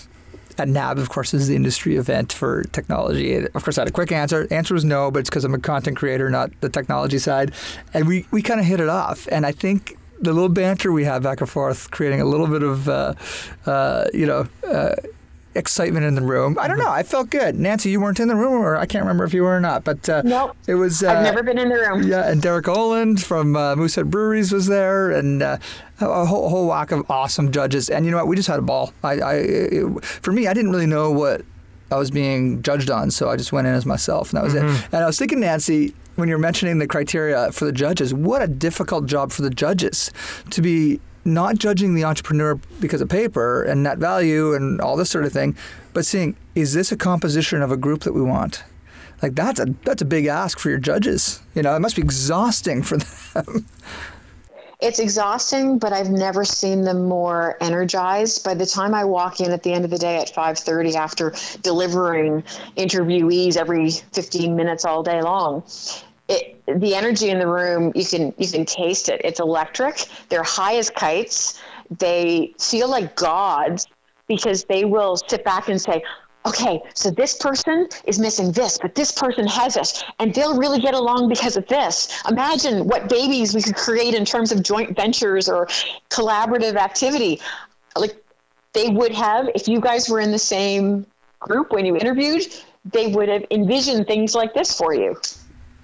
[0.57, 3.35] At NAB, of course, is the industry event for technology.
[3.35, 4.47] Of course, I had a quick answer.
[4.51, 7.51] Answer was no, but it's because I'm a content creator, not the technology side.
[7.93, 9.27] And we, we kind of hit it off.
[9.31, 12.63] And I think the little banter we have back and forth, creating a little bit
[12.63, 13.13] of, uh,
[13.65, 14.95] uh, you know, uh,
[15.57, 16.57] excitement in the room.
[16.59, 16.89] I don't know.
[16.89, 17.55] I felt good.
[17.55, 19.83] Nancy, you weren't in the room, or I can't remember if you were or not.
[19.83, 20.55] But uh, nope.
[20.67, 21.03] it was.
[21.03, 22.03] Uh, I've never been in the room.
[22.03, 25.57] Yeah, and Derek Oland from uh, Moosehead Breweries was there, and uh,
[25.99, 27.89] a whole, whole whack of awesome judges.
[27.89, 28.27] And you know what?
[28.27, 28.93] We just had a ball.
[29.03, 31.41] I, I it, for me, I didn't really know what
[31.91, 34.53] I was being judged on, so I just went in as myself, and that was
[34.53, 34.67] mm-hmm.
[34.67, 34.89] it.
[34.91, 38.47] And I was thinking, Nancy, when you're mentioning the criteria for the judges, what a
[38.47, 40.11] difficult job for the judges
[40.51, 45.09] to be not judging the entrepreneur because of paper and net value and all this
[45.09, 45.55] sort of thing,
[45.93, 48.63] but seeing is this a composition of a group that we want?
[49.21, 51.41] Like that's a that's a big ask for your judges.
[51.55, 52.97] You know, it must be exhausting for
[53.33, 53.65] them.
[54.79, 58.43] It's exhausting, but I've never seen them more energized.
[58.43, 61.33] By the time I walk in at the end of the day at 5:30 after
[61.63, 62.43] delivering
[62.77, 65.63] interviewees every 15 minutes all day long,
[66.27, 69.21] it, the energy in the room you can you can taste it.
[69.23, 70.05] It's electric.
[70.29, 71.61] They're high as kites.
[71.99, 73.87] They feel like gods
[74.27, 76.03] because they will sit back and say
[76.45, 80.03] okay so this person is missing this but this person has this.
[80.19, 82.21] And they'll really get along because of this.
[82.29, 85.67] Imagine what babies we could create in terms of joint ventures or
[86.09, 87.39] collaborative activity.
[87.95, 88.21] Like
[88.73, 91.05] they would have if you guys were in the same
[91.39, 92.43] group when you interviewed
[92.85, 95.15] they would have envisioned things like this for you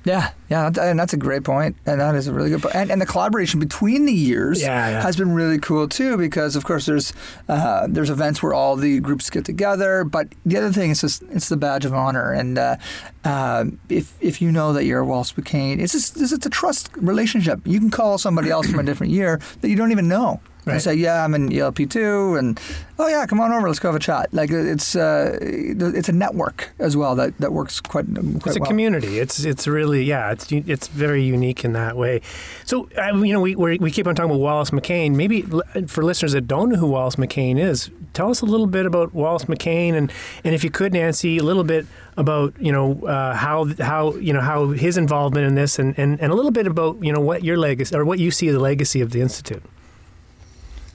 [0.06, 2.76] yeah, yeah, and that's a great point, and that is a really good point.
[2.76, 5.02] And, and the collaboration between the years yeah, yeah.
[5.02, 7.14] has been really cool too, because of course there's
[7.48, 11.24] uh, there's events where all the groups get together, but the other thing is just
[11.32, 12.76] it's the badge of honor, and uh,
[13.24, 16.90] uh, if if you know that you're a Wallace McCain, it's just it's a trust
[16.98, 17.62] relationship.
[17.66, 20.82] You can call somebody else from a different year that you don't even know, Right.
[20.82, 22.60] say, yeah, I'm in ELP two, and
[22.98, 24.34] oh yeah, come on over, let's go have a chat.
[24.34, 28.06] Like it's uh, it's a network as well that, that works quite.
[28.06, 28.68] quite it's a well.
[28.68, 29.20] community.
[29.20, 30.32] It's it's really yeah.
[30.32, 32.22] It's it's very unique in that way.
[32.66, 35.16] So uh, you know we we keep on talking about Wallace McCain.
[35.16, 35.42] Maybe
[35.88, 39.14] for listeners that don't know who Wallace McCain is, tell us a little bit about
[39.14, 40.12] Wallace McCain, and
[40.44, 41.86] and if you could, Nancy, a little bit
[42.18, 46.20] about you know uh, how how you know how his involvement in this, and, and
[46.20, 48.54] and a little bit about you know what your legacy or what you see as
[48.54, 49.64] the legacy of the institute.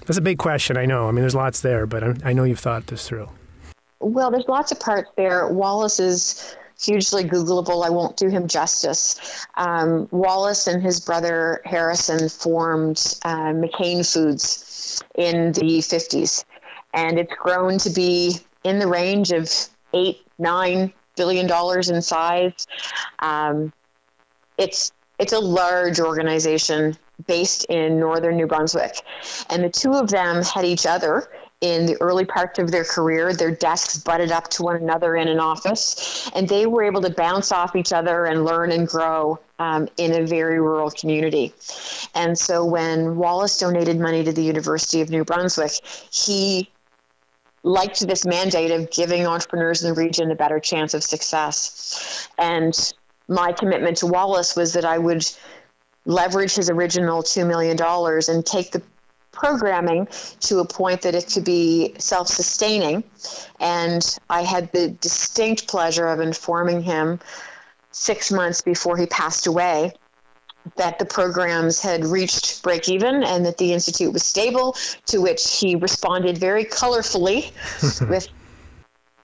[0.08, 1.06] That's a big question, I know.
[1.06, 3.28] I mean, there's lots there, but I, I know you've thought this through.
[4.00, 5.46] Well, there's lots of parts there.
[5.48, 7.84] Wallace is hugely Googleable.
[7.84, 9.46] I won't do him justice.
[9.54, 16.46] Um, Wallace and his brother Harrison formed uh, McCain Foods in the 50s,
[16.94, 19.52] and it's grown to be in the range of
[19.92, 22.66] eight, nine billion dollars in size.
[23.18, 23.74] Um,
[24.56, 29.02] it's it's a large organization based in northern New Brunswick.
[29.50, 31.28] And the two of them had each other
[31.60, 33.32] in the early parts of their career.
[33.32, 37.10] Their desks butted up to one another in an office, and they were able to
[37.10, 41.52] bounce off each other and learn and grow um, in a very rural community.
[42.14, 45.72] And so when Wallace donated money to the University of New Brunswick,
[46.12, 46.70] he
[47.64, 52.28] liked this mandate of giving entrepreneurs in the region a better chance of success.
[52.38, 52.72] And
[53.26, 55.26] my commitment to Wallace was that I would
[56.08, 57.76] leverage his original $2 million
[58.28, 58.82] and take the
[59.30, 60.08] programming
[60.40, 63.04] to a point that it could be self sustaining.
[63.60, 67.20] And I had the distinct pleasure of informing him
[67.92, 69.92] six months before he passed away
[70.76, 75.58] that the programs had reached break even and that the institute was stable to which
[75.58, 77.52] he responded very colorfully
[78.08, 78.28] with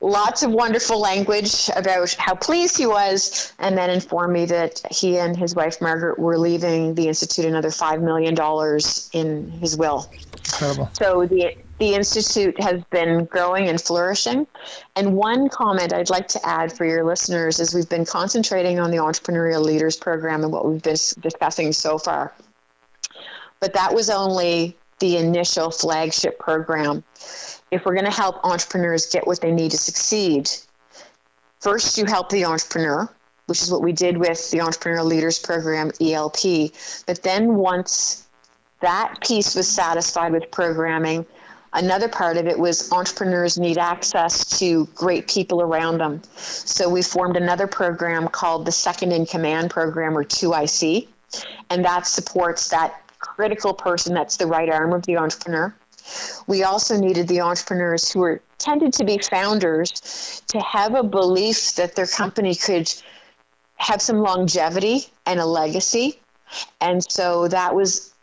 [0.05, 5.19] lots of wonderful language about how pleased he was, and then informed me that he
[5.19, 10.11] and his wife Margaret were leaving the institute another five million dollars in his will.
[10.45, 10.91] Incredible.
[10.93, 14.47] So the the institute has been growing and flourishing.
[14.95, 18.93] And one comment I'd like to add for your listeners is we've been concentrating on
[18.93, 22.33] the entrepreneurial leaders program and what we've been discussing so far.
[23.59, 27.03] But that was only the initial flagship program
[27.75, 30.49] if we're going to help entrepreneurs get what they need to succeed,
[31.61, 33.09] first you help the entrepreneur,
[33.47, 36.71] which is what we did with the Entrepreneur Leaders Program, ELP.
[37.05, 38.27] But then once
[38.81, 41.27] that piece was satisfied with programming,
[41.73, 46.23] another part of it was entrepreneurs need access to great people around them.
[46.37, 51.09] So we formed another program called the Second in Command Program, or 2IC,
[51.71, 55.75] and that supports that critical person that's the right arm of the entrepreneur.
[56.47, 61.75] We also needed the entrepreneurs who were tended to be founders to have a belief
[61.77, 62.93] that their company could
[63.77, 66.19] have some longevity and a legacy.
[66.81, 68.15] And so that was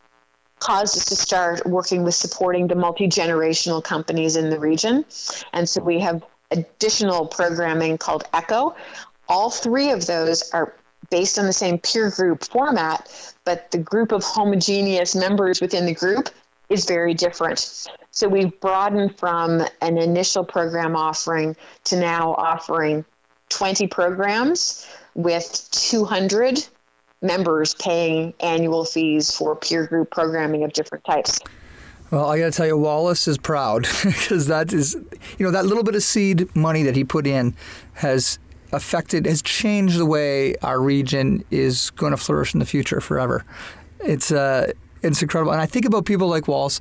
[0.59, 5.05] caused us to start working with supporting the multi generational companies in the region.
[5.53, 8.75] And so we have additional programming called ECHO.
[9.27, 10.75] All three of those are
[11.09, 15.93] based on the same peer group format, but the group of homogeneous members within the
[15.93, 16.29] group
[16.71, 17.87] is very different.
[18.11, 21.55] So we've broadened from an initial program offering
[21.85, 23.03] to now offering
[23.49, 26.65] 20 programs with 200
[27.21, 31.39] members paying annual fees for peer group programming of different types.
[32.09, 34.95] Well, I got to tell you, Wallace is proud because that is,
[35.37, 37.55] you know, that little bit of seed money that he put in
[37.93, 38.39] has
[38.71, 43.45] affected, has changed the way our region is going to flourish in the future forever.
[43.99, 44.71] It's uh,
[45.03, 45.51] it's incredible.
[45.51, 46.79] And I think about people like Wallace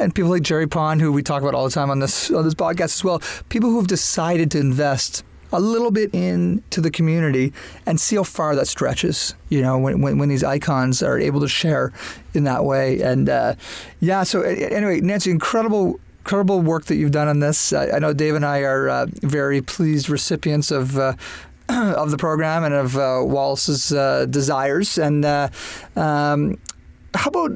[0.00, 2.44] and people like Jerry Pond, who we talk about all the time on this on
[2.44, 3.22] this podcast as well.
[3.48, 7.52] People who have decided to invest a little bit into the community
[7.86, 9.34] and see how far that stretches.
[9.48, 11.92] You know, when when, when these icons are able to share
[12.34, 13.00] in that way.
[13.00, 13.54] And uh,
[14.00, 16.00] yeah, so anyway, Nancy, incredible.
[16.24, 17.72] Incredible work that you've done on this.
[17.72, 21.14] I, I know Dave and I are uh, very pleased recipients of uh,
[21.68, 24.98] of the program and of uh, Wallace's uh, desires.
[24.98, 25.48] And uh,
[25.96, 26.58] um,
[27.14, 27.50] how about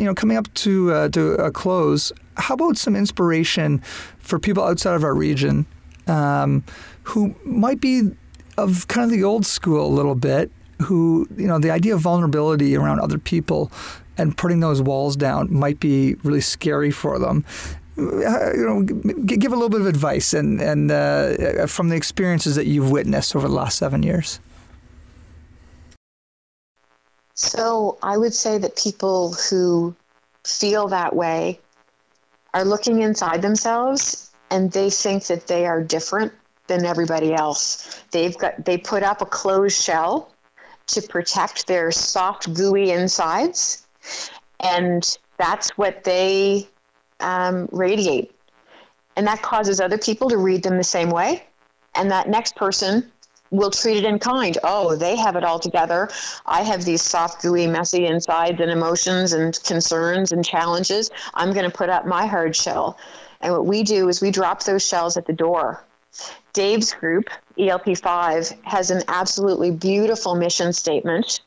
[0.00, 2.12] you know coming up to uh, to a close?
[2.36, 3.78] How about some inspiration
[4.18, 5.66] for people outside of our region
[6.06, 6.64] um,
[7.04, 8.10] who might be
[8.58, 10.50] of kind of the old school a little bit?
[10.82, 13.70] Who you know the idea of vulnerability around other people
[14.18, 17.44] and putting those walls down might be really scary for them.
[17.98, 22.54] Uh, you know, give a little bit of advice and and uh, from the experiences
[22.54, 24.40] that you've witnessed over the last seven years.
[27.36, 29.94] So I would say that people who
[30.44, 31.60] feel that way
[32.54, 36.32] are looking inside themselves and they think that they are different
[36.66, 38.02] than everybody else.
[38.10, 40.32] They've got they put up a closed shell
[40.88, 43.86] to protect their soft gooey insides
[44.60, 46.66] and that's what they
[47.20, 48.32] um, radiate.
[49.16, 51.44] And that causes other people to read them the same way.
[51.94, 53.12] And that next person
[53.50, 54.58] will treat it in kind.
[54.62, 56.08] Oh, they have it all together.
[56.44, 61.10] I have these soft, gooey, messy insides and emotions and concerns and challenges.
[61.34, 62.98] I'm going to put up my hard shell.
[63.40, 65.84] And what we do is we drop those shells at the door.
[66.52, 67.28] Dave's group,
[67.58, 71.40] ELP5, has an absolutely beautiful mission statement.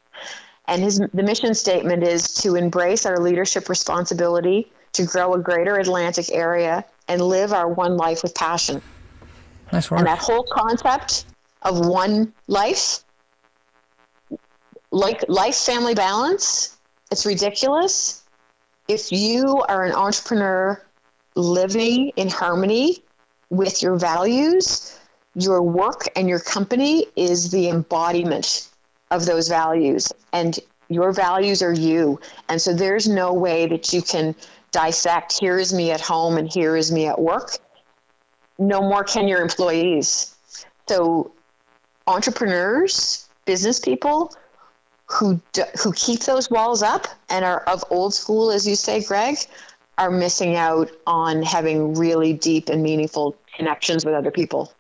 [0.68, 5.78] And his, the mission statement is to embrace our leadership responsibility to grow a greater
[5.78, 8.82] Atlantic area and live our one life with passion.
[9.72, 10.00] Nice work.
[10.00, 11.26] And that whole concept
[11.62, 13.04] of one life,
[14.92, 16.78] like life family balance,
[17.12, 18.24] it's ridiculous.
[18.88, 20.82] If you are an entrepreneur
[21.36, 23.04] living in harmony
[23.50, 24.98] with your values,
[25.36, 28.70] your work and your company is the embodiment
[29.12, 30.12] of those values.
[30.34, 30.58] And
[30.90, 32.20] your values are you.
[32.48, 34.36] And so there's no way that you can
[34.72, 37.58] dissect here is me at home and here is me at work.
[38.58, 40.36] No more can your employees.
[40.88, 41.32] So
[42.10, 44.34] entrepreneurs, business people
[45.08, 45.40] who
[45.82, 49.38] who keep those walls up and are of old school as you say, Greg,
[49.98, 54.72] are missing out on having really deep and meaningful connections with other people.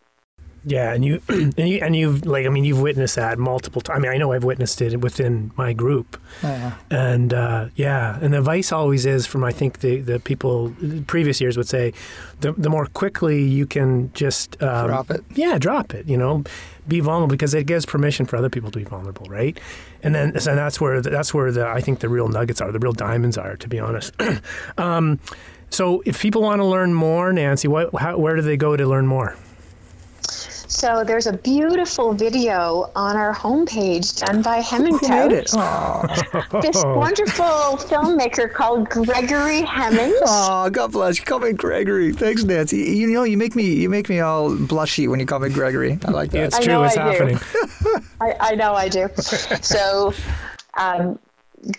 [0.66, 3.98] Yeah, and you and you and you've like I mean you've witnessed that multiple times.
[3.98, 6.74] I mean I know I've witnessed it within my group, Yeah.
[6.92, 10.74] and uh, yeah, and the advice always is from I think the the people
[11.08, 11.94] previous years would say,
[12.42, 15.24] the the more quickly you can just um, Drop it.
[15.34, 16.08] Yeah, drop it.
[16.08, 16.44] You know,
[16.90, 19.60] be vulnerable because it gives permission for other people to be vulnerable, right?
[20.04, 22.72] And then so that's where the, that's where the I think the real nuggets are,
[22.72, 24.14] the real diamonds are, to be honest.
[24.78, 25.20] um,
[25.70, 28.86] so if people want to learn more, Nancy, what how, where do they go to
[28.86, 29.36] learn more?
[30.72, 35.52] So there's a beautiful video on our homepage done by Hemming Who made it?
[36.62, 40.16] This wonderful filmmaker called Gregory Hemmings.
[40.28, 41.26] Aw, God bless you.
[41.26, 42.14] Call me Gregory.
[42.14, 42.78] Thanks, Nancy.
[42.78, 45.98] You know, you make me you make me all blushy when you call me Gregory.
[46.06, 46.44] I like that.
[46.46, 46.74] It's I true.
[46.74, 47.18] know It's I do.
[47.18, 47.40] happening.
[48.22, 49.10] I, I know I do.
[49.18, 50.14] So,
[50.76, 51.18] um,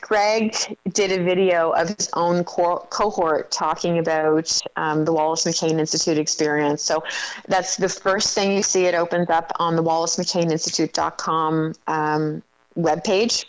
[0.01, 0.55] Greg
[0.93, 6.19] did a video of his own co- cohort talking about um, the Wallace McCain Institute
[6.19, 6.83] experience.
[6.83, 7.05] So
[7.49, 8.87] that's the first thing you see.
[8.87, 12.43] It opens up on the wallace-mccaininstitute.com um,
[12.77, 13.45] webpage.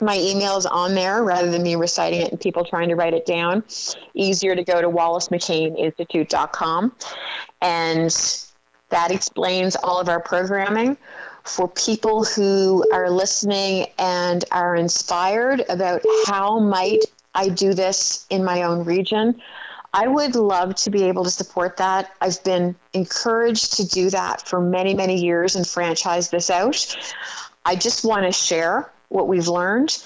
[0.00, 3.14] My email is on there rather than me reciting it and people trying to write
[3.14, 3.62] it down.
[4.14, 6.92] Easier to go to wallace-mccaininstitute.com.
[7.62, 8.46] And
[8.90, 10.96] that explains all of our programming
[11.44, 18.44] for people who are listening and are inspired about how might I do this in
[18.44, 19.40] my own region.
[19.92, 22.10] I would love to be able to support that.
[22.20, 26.96] I've been encouraged to do that for many, many years and franchise this out.
[27.64, 30.04] I just want to share what we've learned.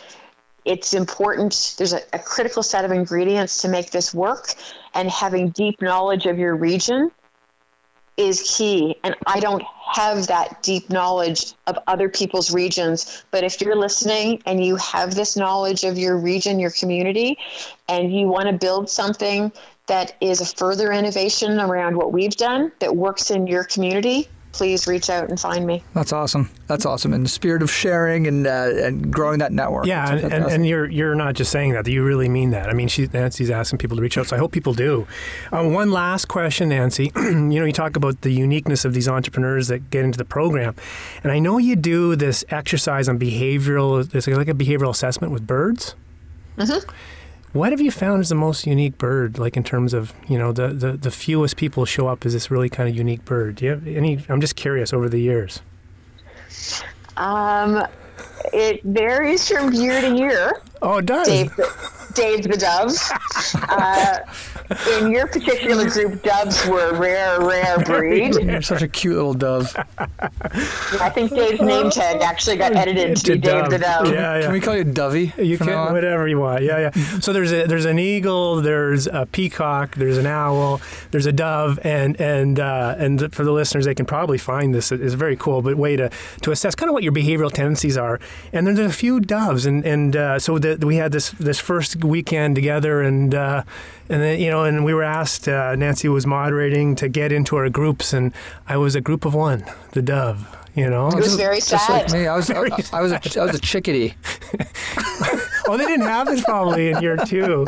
[0.65, 1.75] It's important.
[1.79, 4.55] There's a, a critical set of ingredients to make this work,
[4.93, 7.11] and having deep knowledge of your region
[8.19, 8.97] is key.
[9.03, 13.25] And I don't have that deep knowledge of other people's regions.
[13.31, 17.39] But if you're listening and you have this knowledge of your region, your community,
[17.89, 19.51] and you want to build something
[19.87, 24.29] that is a further innovation around what we've done that works in your community,
[24.59, 25.85] please reach out and find me.
[25.95, 26.51] That's awesome.
[26.67, 27.15] That's awesome.
[27.15, 29.87] In the spirit of sharing and uh, and growing that network.
[29.87, 32.69] Yeah, and, and, and you're you're not just saying that; you really mean that.
[32.69, 35.07] I mean, she, Nancy's asking people to reach out, so I hope people do.
[35.53, 37.13] Um, one last question, Nancy.
[37.17, 40.75] you know, you talk about the uniqueness of these entrepreneurs that get into the program,
[41.23, 44.13] and I know you do this exercise on behavioral.
[44.13, 45.95] It's like a behavioral assessment with birds.
[46.57, 46.91] Mm-hmm.
[47.53, 49.39] What have you found is the most unique bird?
[49.39, 52.51] Like in terms of you know the, the, the fewest people show up as this
[52.51, 53.57] really kind of unique bird.
[53.57, 54.25] Do you have any?
[54.29, 55.61] I'm just curious over the years.
[57.17, 57.87] Um,
[58.53, 60.61] it varies from year to year.
[60.81, 61.27] Oh, it does.
[61.29, 61.53] Dave,
[62.15, 63.11] Dave the doves.
[63.71, 64.19] Uh,
[64.99, 68.35] in your particular group, doves were a rare, rare breed.
[68.43, 69.75] You're such a cute little dove.
[71.01, 74.05] I think Dave's name tag actually got edited to, To be Dave the dove.
[74.05, 74.13] dove.
[74.15, 74.43] Yeah, yeah.
[74.43, 75.33] Can we call you Dovey?
[75.39, 75.93] You can on?
[75.93, 76.63] whatever you want.
[76.65, 77.19] Yeah, yeah.
[77.21, 80.81] So there's a there's an eagle, there's a peacock, there's an owl,
[81.11, 84.93] there's a dove, and and uh, and for the listeners, they can probably find this.
[84.93, 86.11] It's a very cool, but way to
[86.43, 88.21] to assess kind of what your behavioral tendencies are.
[88.53, 91.61] And then there's a few doves, and and uh, so the, we had this this
[91.61, 93.63] first weekend together, and uh,
[94.09, 95.47] and then you know, and we were asked.
[95.49, 98.33] Uh, Nancy was moderating to get into our groups, and
[98.67, 100.55] I was a group of one, the dove.
[100.75, 102.05] You know, It was very Just sad.
[102.05, 102.61] like me, I was I,
[102.93, 104.15] I was a, I was a chickadee.
[105.67, 107.67] oh, they didn't have this probably in year two.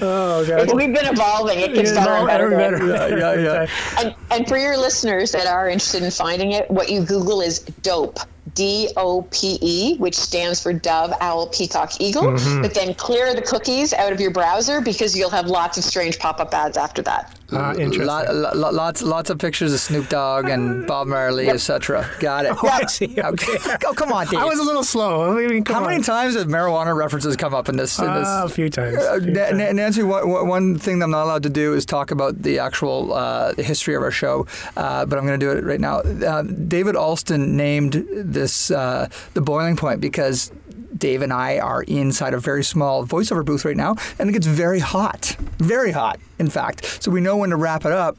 [0.00, 0.72] Oh, God.
[0.72, 1.58] We've been evolving.
[1.58, 2.50] It gets Yeah, better and better.
[2.50, 3.16] better, and better.
[3.16, 3.18] better.
[3.18, 4.00] Yeah, yeah, yeah.
[4.00, 7.58] And, and for your listeners that are interested in finding it, what you Google is
[7.82, 8.18] dope.
[8.54, 12.24] D O P E, which stands for Dove, Owl, Peacock, Eagle.
[12.24, 12.62] Mm-hmm.
[12.62, 16.18] But then clear the cookies out of your browser because you'll have lots of strange
[16.18, 17.38] pop up ads after that.
[17.54, 18.06] Ah, interesting.
[18.06, 22.08] Lot, lo- lots, lots of pictures of Snoop Dogg and Bob Marley, etc.
[22.18, 22.52] Got it.
[22.62, 23.14] Oh, I see.
[23.20, 23.58] Okay.
[23.86, 24.40] oh, come on, Dave.
[24.40, 25.36] I was a little slow.
[25.38, 25.90] I mean, How on.
[25.90, 27.98] many times have marijuana references come up in this?
[27.98, 28.24] In this?
[28.26, 28.96] Ah, a few times.
[28.96, 29.58] Uh, A few Na- times.
[29.58, 32.40] Na- Nancy, one, one- one thing that I'm not allowed to do is talk about
[32.42, 35.80] the actual uh, history of our show, uh, but I'm going to do it right
[35.80, 35.98] now.
[36.00, 37.92] Uh, David Alston named
[38.32, 40.50] this uh, the boiling point because
[40.96, 44.46] Dave and I are inside a very small voiceover booth right now, and it gets
[44.46, 47.02] very hot, very hot, in fact.
[47.02, 48.16] So we know when to wrap it up.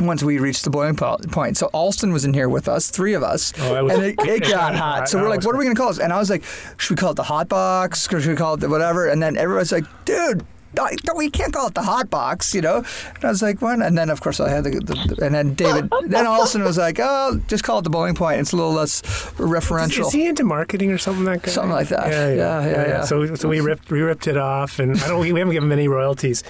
[0.00, 3.14] Once we reach the boiling po- point, so Alston was in here with us, three
[3.14, 5.08] of us, Oh, was- and it, it got hot.
[5.08, 6.42] So we're like, "What are we gonna call this?" And I was like,
[6.78, 8.12] "Should we call it the hot box?
[8.12, 10.44] Or should we call it the whatever?" And then everyone's like, "Dude,
[10.76, 12.84] no, no, we can't call it the hot box," you know.
[13.14, 15.54] And I was like, "What?" And then of course I had the, the, and then
[15.54, 18.40] David, then Alston was like, "Oh, just call it the boiling point.
[18.40, 19.02] It's a little less
[19.38, 21.50] referential." Is he into marketing or something like that?
[21.50, 22.08] Something like that.
[22.08, 23.04] Yeah, yeah, Yeah, yeah, yeah.
[23.04, 25.20] So, so we ripped, we ripped it off, and I don't.
[25.20, 26.42] We haven't given him any royalties.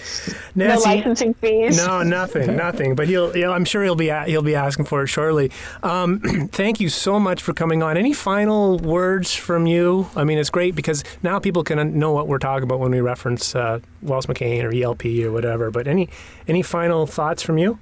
[0.55, 1.77] No licensing fees.
[1.77, 2.95] No, nothing, nothing.
[2.95, 5.51] But he'll, he'll I'm sure he'll be, a- he'll be asking for it shortly.
[5.83, 6.21] Um,
[6.53, 7.97] thank you so much for coming on.
[7.97, 10.09] Any final words from you?
[10.17, 13.01] I mean, it's great because now people can know what we're talking about when we
[13.01, 15.71] reference uh, Wallace McCain or ELP or whatever.
[15.71, 16.09] But any,
[16.47, 17.79] any final thoughts from you?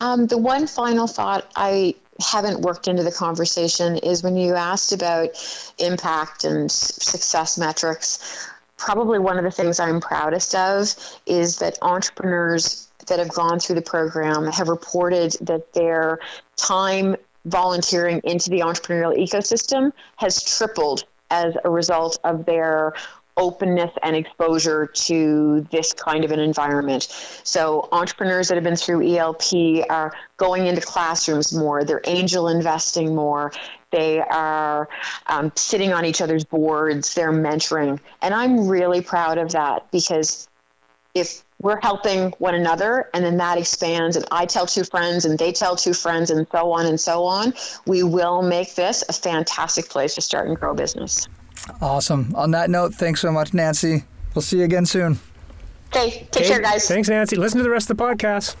[0.00, 4.92] Um, the one final thought I haven't worked into the conversation is when you asked
[4.92, 5.30] about
[5.78, 8.48] impact and success metrics.
[8.76, 10.94] Probably one of the things I'm proudest of
[11.26, 16.20] is that entrepreneurs that have gone through the program have reported that their
[16.56, 22.92] time volunteering into the entrepreneurial ecosystem has tripled as a result of their
[23.36, 27.04] openness and exposure to this kind of an environment.
[27.44, 33.14] So entrepreneurs that have been through ELP are going into classrooms more, they're angel investing
[33.14, 33.52] more,
[33.90, 34.88] they are
[35.26, 37.98] um, sitting on each other's boards, they're mentoring.
[38.22, 40.48] And I'm really proud of that because
[41.14, 45.38] if we're helping one another and then that expands and I tell two friends and
[45.38, 47.52] they tell two friends and so on and so on,
[47.86, 51.28] we will make this a fantastic place to start and grow business.
[51.80, 52.32] Awesome.
[52.34, 54.04] On that note, thanks so much, Nancy.
[54.34, 55.18] We'll see you again soon.
[55.88, 56.86] Okay, take care, guys.
[56.86, 57.36] Thanks, Nancy.
[57.36, 58.56] Listen to the rest of the podcast.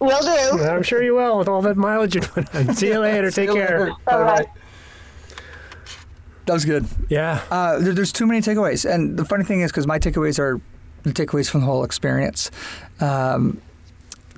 [0.00, 0.62] Will do.
[0.64, 2.74] I'm sure you will with all that mileage you're doing.
[2.74, 3.30] See you later.
[3.30, 3.92] Take care.
[4.04, 4.46] Bye-bye.
[6.46, 6.86] That was good.
[7.08, 7.40] Yeah.
[7.50, 10.60] Uh, there, there's too many takeaways, and the funny thing is, because my takeaways are
[11.04, 12.50] the takeaways from the whole experience.
[13.00, 13.62] Um,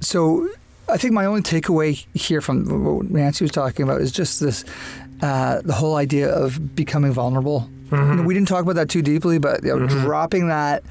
[0.01, 0.49] so,
[0.89, 4.65] I think my only takeaway here from what Nancy was talking about is just this:
[5.21, 7.69] uh, the whole idea of becoming vulnerable.
[7.91, 10.83] You know, we didn't talk about that too deeply, but you know, dropping that.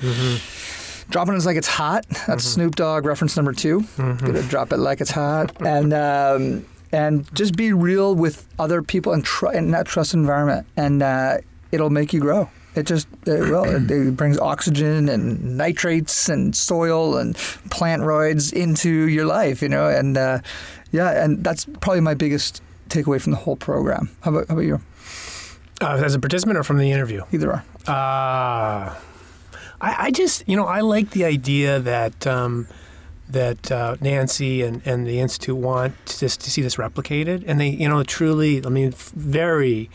[1.10, 2.06] Dropping it like it's hot.
[2.26, 7.32] That's Snoop Dogg reference number 2 Gonna drop it like it's hot, and um, and
[7.36, 11.38] just be real with other people and tr- in that trust environment, and uh,
[11.72, 12.50] it'll make you grow.
[12.76, 13.66] It just it will.
[13.66, 17.36] It, it brings oxygen and nitrates and soil and
[17.70, 19.88] plant roids into your life, you know.
[19.88, 20.40] And uh,
[20.92, 24.10] yeah, and that's probably my biggest takeaway from the whole program.
[24.22, 24.82] How about how about you?
[25.82, 27.24] Uh, as a participant or from the interview?
[27.32, 27.64] Either or.
[27.88, 28.96] Uh,
[29.82, 32.68] I, I just, you know, I like the idea that um,
[33.30, 37.60] that uh, Nancy and, and the institute want to, just to see this replicated, and
[37.60, 39.90] they, you know, truly, I mean, very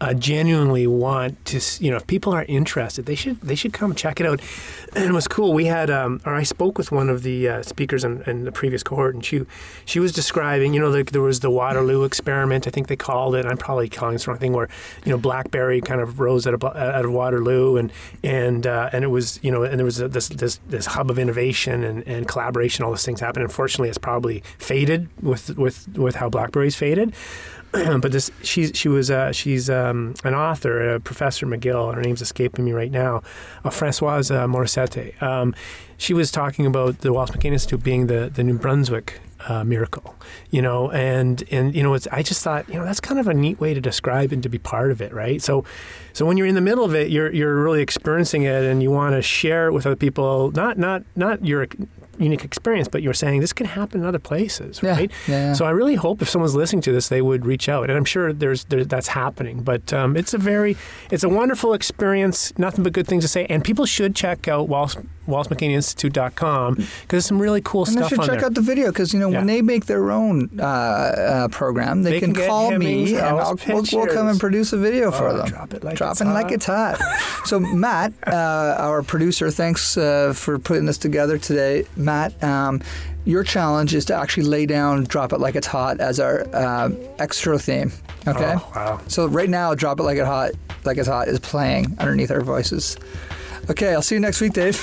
[0.00, 3.94] uh, genuinely want to, you know, if people are interested, they should they should come
[3.94, 4.40] check it out.
[4.94, 5.52] And it was cool.
[5.52, 8.52] We had, um, or I spoke with one of the uh, speakers in, in the
[8.52, 9.46] previous cohort, and she
[9.84, 13.34] she was describing, you know, like there was the Waterloo experiment, I think they called
[13.34, 13.46] it.
[13.46, 14.68] I'm probably calling this the wrong thing, where
[15.04, 17.90] you know BlackBerry kind of rose out of out of Waterloo, and
[18.22, 21.18] and uh, and it was, you know, and there was this this this hub of
[21.18, 23.44] innovation and, and collaboration, all those things happened.
[23.44, 27.14] Unfortunately, it's probably faded with with with how BlackBerry's faded.
[28.00, 31.94] but this she she was uh, she's um, an author, a professor McGill.
[31.94, 33.22] Her name's escaping me right now.
[33.64, 35.20] Uh, Françoise uh, Morissette.
[35.22, 35.54] Um,
[35.98, 40.14] she was talking about the Wallace McCain Institute being the the New Brunswick uh, miracle,
[40.50, 43.28] you know, and and you know, it's I just thought you know that's kind of
[43.28, 45.42] a neat way to describe and to be part of it, right?
[45.42, 45.64] So,
[46.12, 48.90] so when you're in the middle of it, you're you're really experiencing it, and you
[48.90, 51.66] want to share it with other people, not not not your
[52.18, 55.10] unique experience, but you're saying this can happen in other places, right?
[55.26, 55.52] yeah, yeah.
[55.52, 58.04] So I really hope if someone's listening to this, they would reach out, and I'm
[58.04, 59.62] sure there's there, that's happening.
[59.62, 60.76] But um, it's a very,
[61.10, 62.56] it's a wonderful experience.
[62.58, 64.96] Nothing but good things to say, and people should check out Wallace,
[65.26, 67.96] WallaceMcCainInstitute.com because there's some really cool stuff.
[67.96, 68.46] And they stuff should check there.
[68.46, 69.38] out the video because you know Yeah.
[69.38, 73.24] when they make their own uh, uh, program, they, They can get call me and
[73.26, 75.48] I'll, we'll, we'll come and produce a video for Oh, them.
[75.48, 76.52] drop it like Drop it's it like hot.
[76.52, 76.98] it's hot.
[77.44, 81.84] so Matt, uh, our producer, thanks uh, for putting this together today.
[81.96, 82.80] Matt, um,
[83.24, 86.90] your challenge is to actually lay down "Drop It Like It's Hot" as our uh,
[87.18, 87.90] extra theme.
[88.26, 88.54] Okay.
[88.56, 89.00] Oh, wow.
[89.08, 90.52] So right now, "Drop It Like It Hot"
[90.84, 92.96] like it's hot is playing underneath our voices.
[93.68, 94.80] Okay, I'll see you next week, Dave.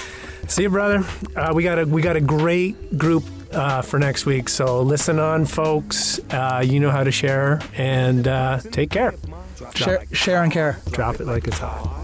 [0.48, 1.04] See you, brother.
[1.36, 4.50] Uh, we got a we got a great group uh, for next week.
[4.50, 6.20] So listen on, folks.
[6.30, 9.16] Uh, you know how to share and uh, take care.
[9.76, 10.80] Share, share and care.
[10.92, 12.03] Drop it like it's hot.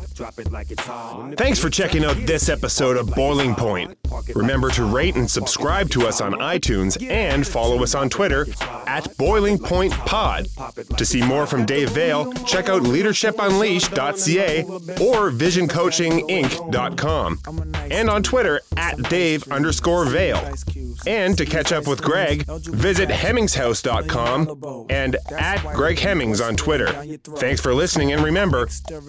[1.37, 3.97] Thanks for checking out this episode of Boiling Point.
[4.35, 8.45] Remember to rate and subscribe to us on iTunes and follow us on Twitter
[8.87, 10.47] at Boiling Point Pod.
[10.97, 17.39] To see more from Dave Veale, check out leadershipunleashed.ca or visioncoachinginc.com
[17.91, 21.07] and on Twitter at Dave underscore Veale.
[21.07, 26.91] And to catch up with Greg, visit hemmingshouse.com and at Greg Hemmings on Twitter.
[27.37, 28.67] Thanks for listening and remember,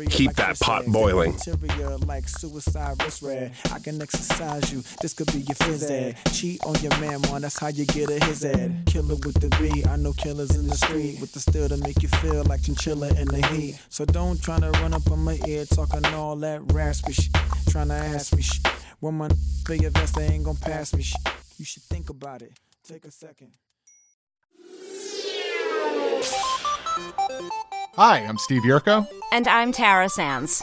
[0.08, 0.99] keep that pot boiling.
[2.06, 3.52] Like suicide wrist red.
[3.72, 4.82] I can exercise you.
[5.00, 6.16] This could be your phys ed.
[6.32, 7.42] Cheat on your man, man.
[7.42, 8.82] That's how you get a his ed.
[8.86, 9.84] Killer with the B.
[9.88, 13.08] I know killers in the street with the steel to make you feel like chinchilla
[13.18, 13.80] in the heat.
[13.88, 17.32] So don't try to run up on my ear talking all that raspy shit.
[17.70, 18.66] Trying to ask me shit.
[18.98, 19.30] When my
[19.64, 21.20] for your vest, they ain't gonna pass me shit.
[21.56, 22.52] You should think about it.
[22.86, 23.52] Take a second.
[27.96, 29.06] Hi, I'm Steve Yurko.
[29.32, 30.62] And I'm Tara Sands.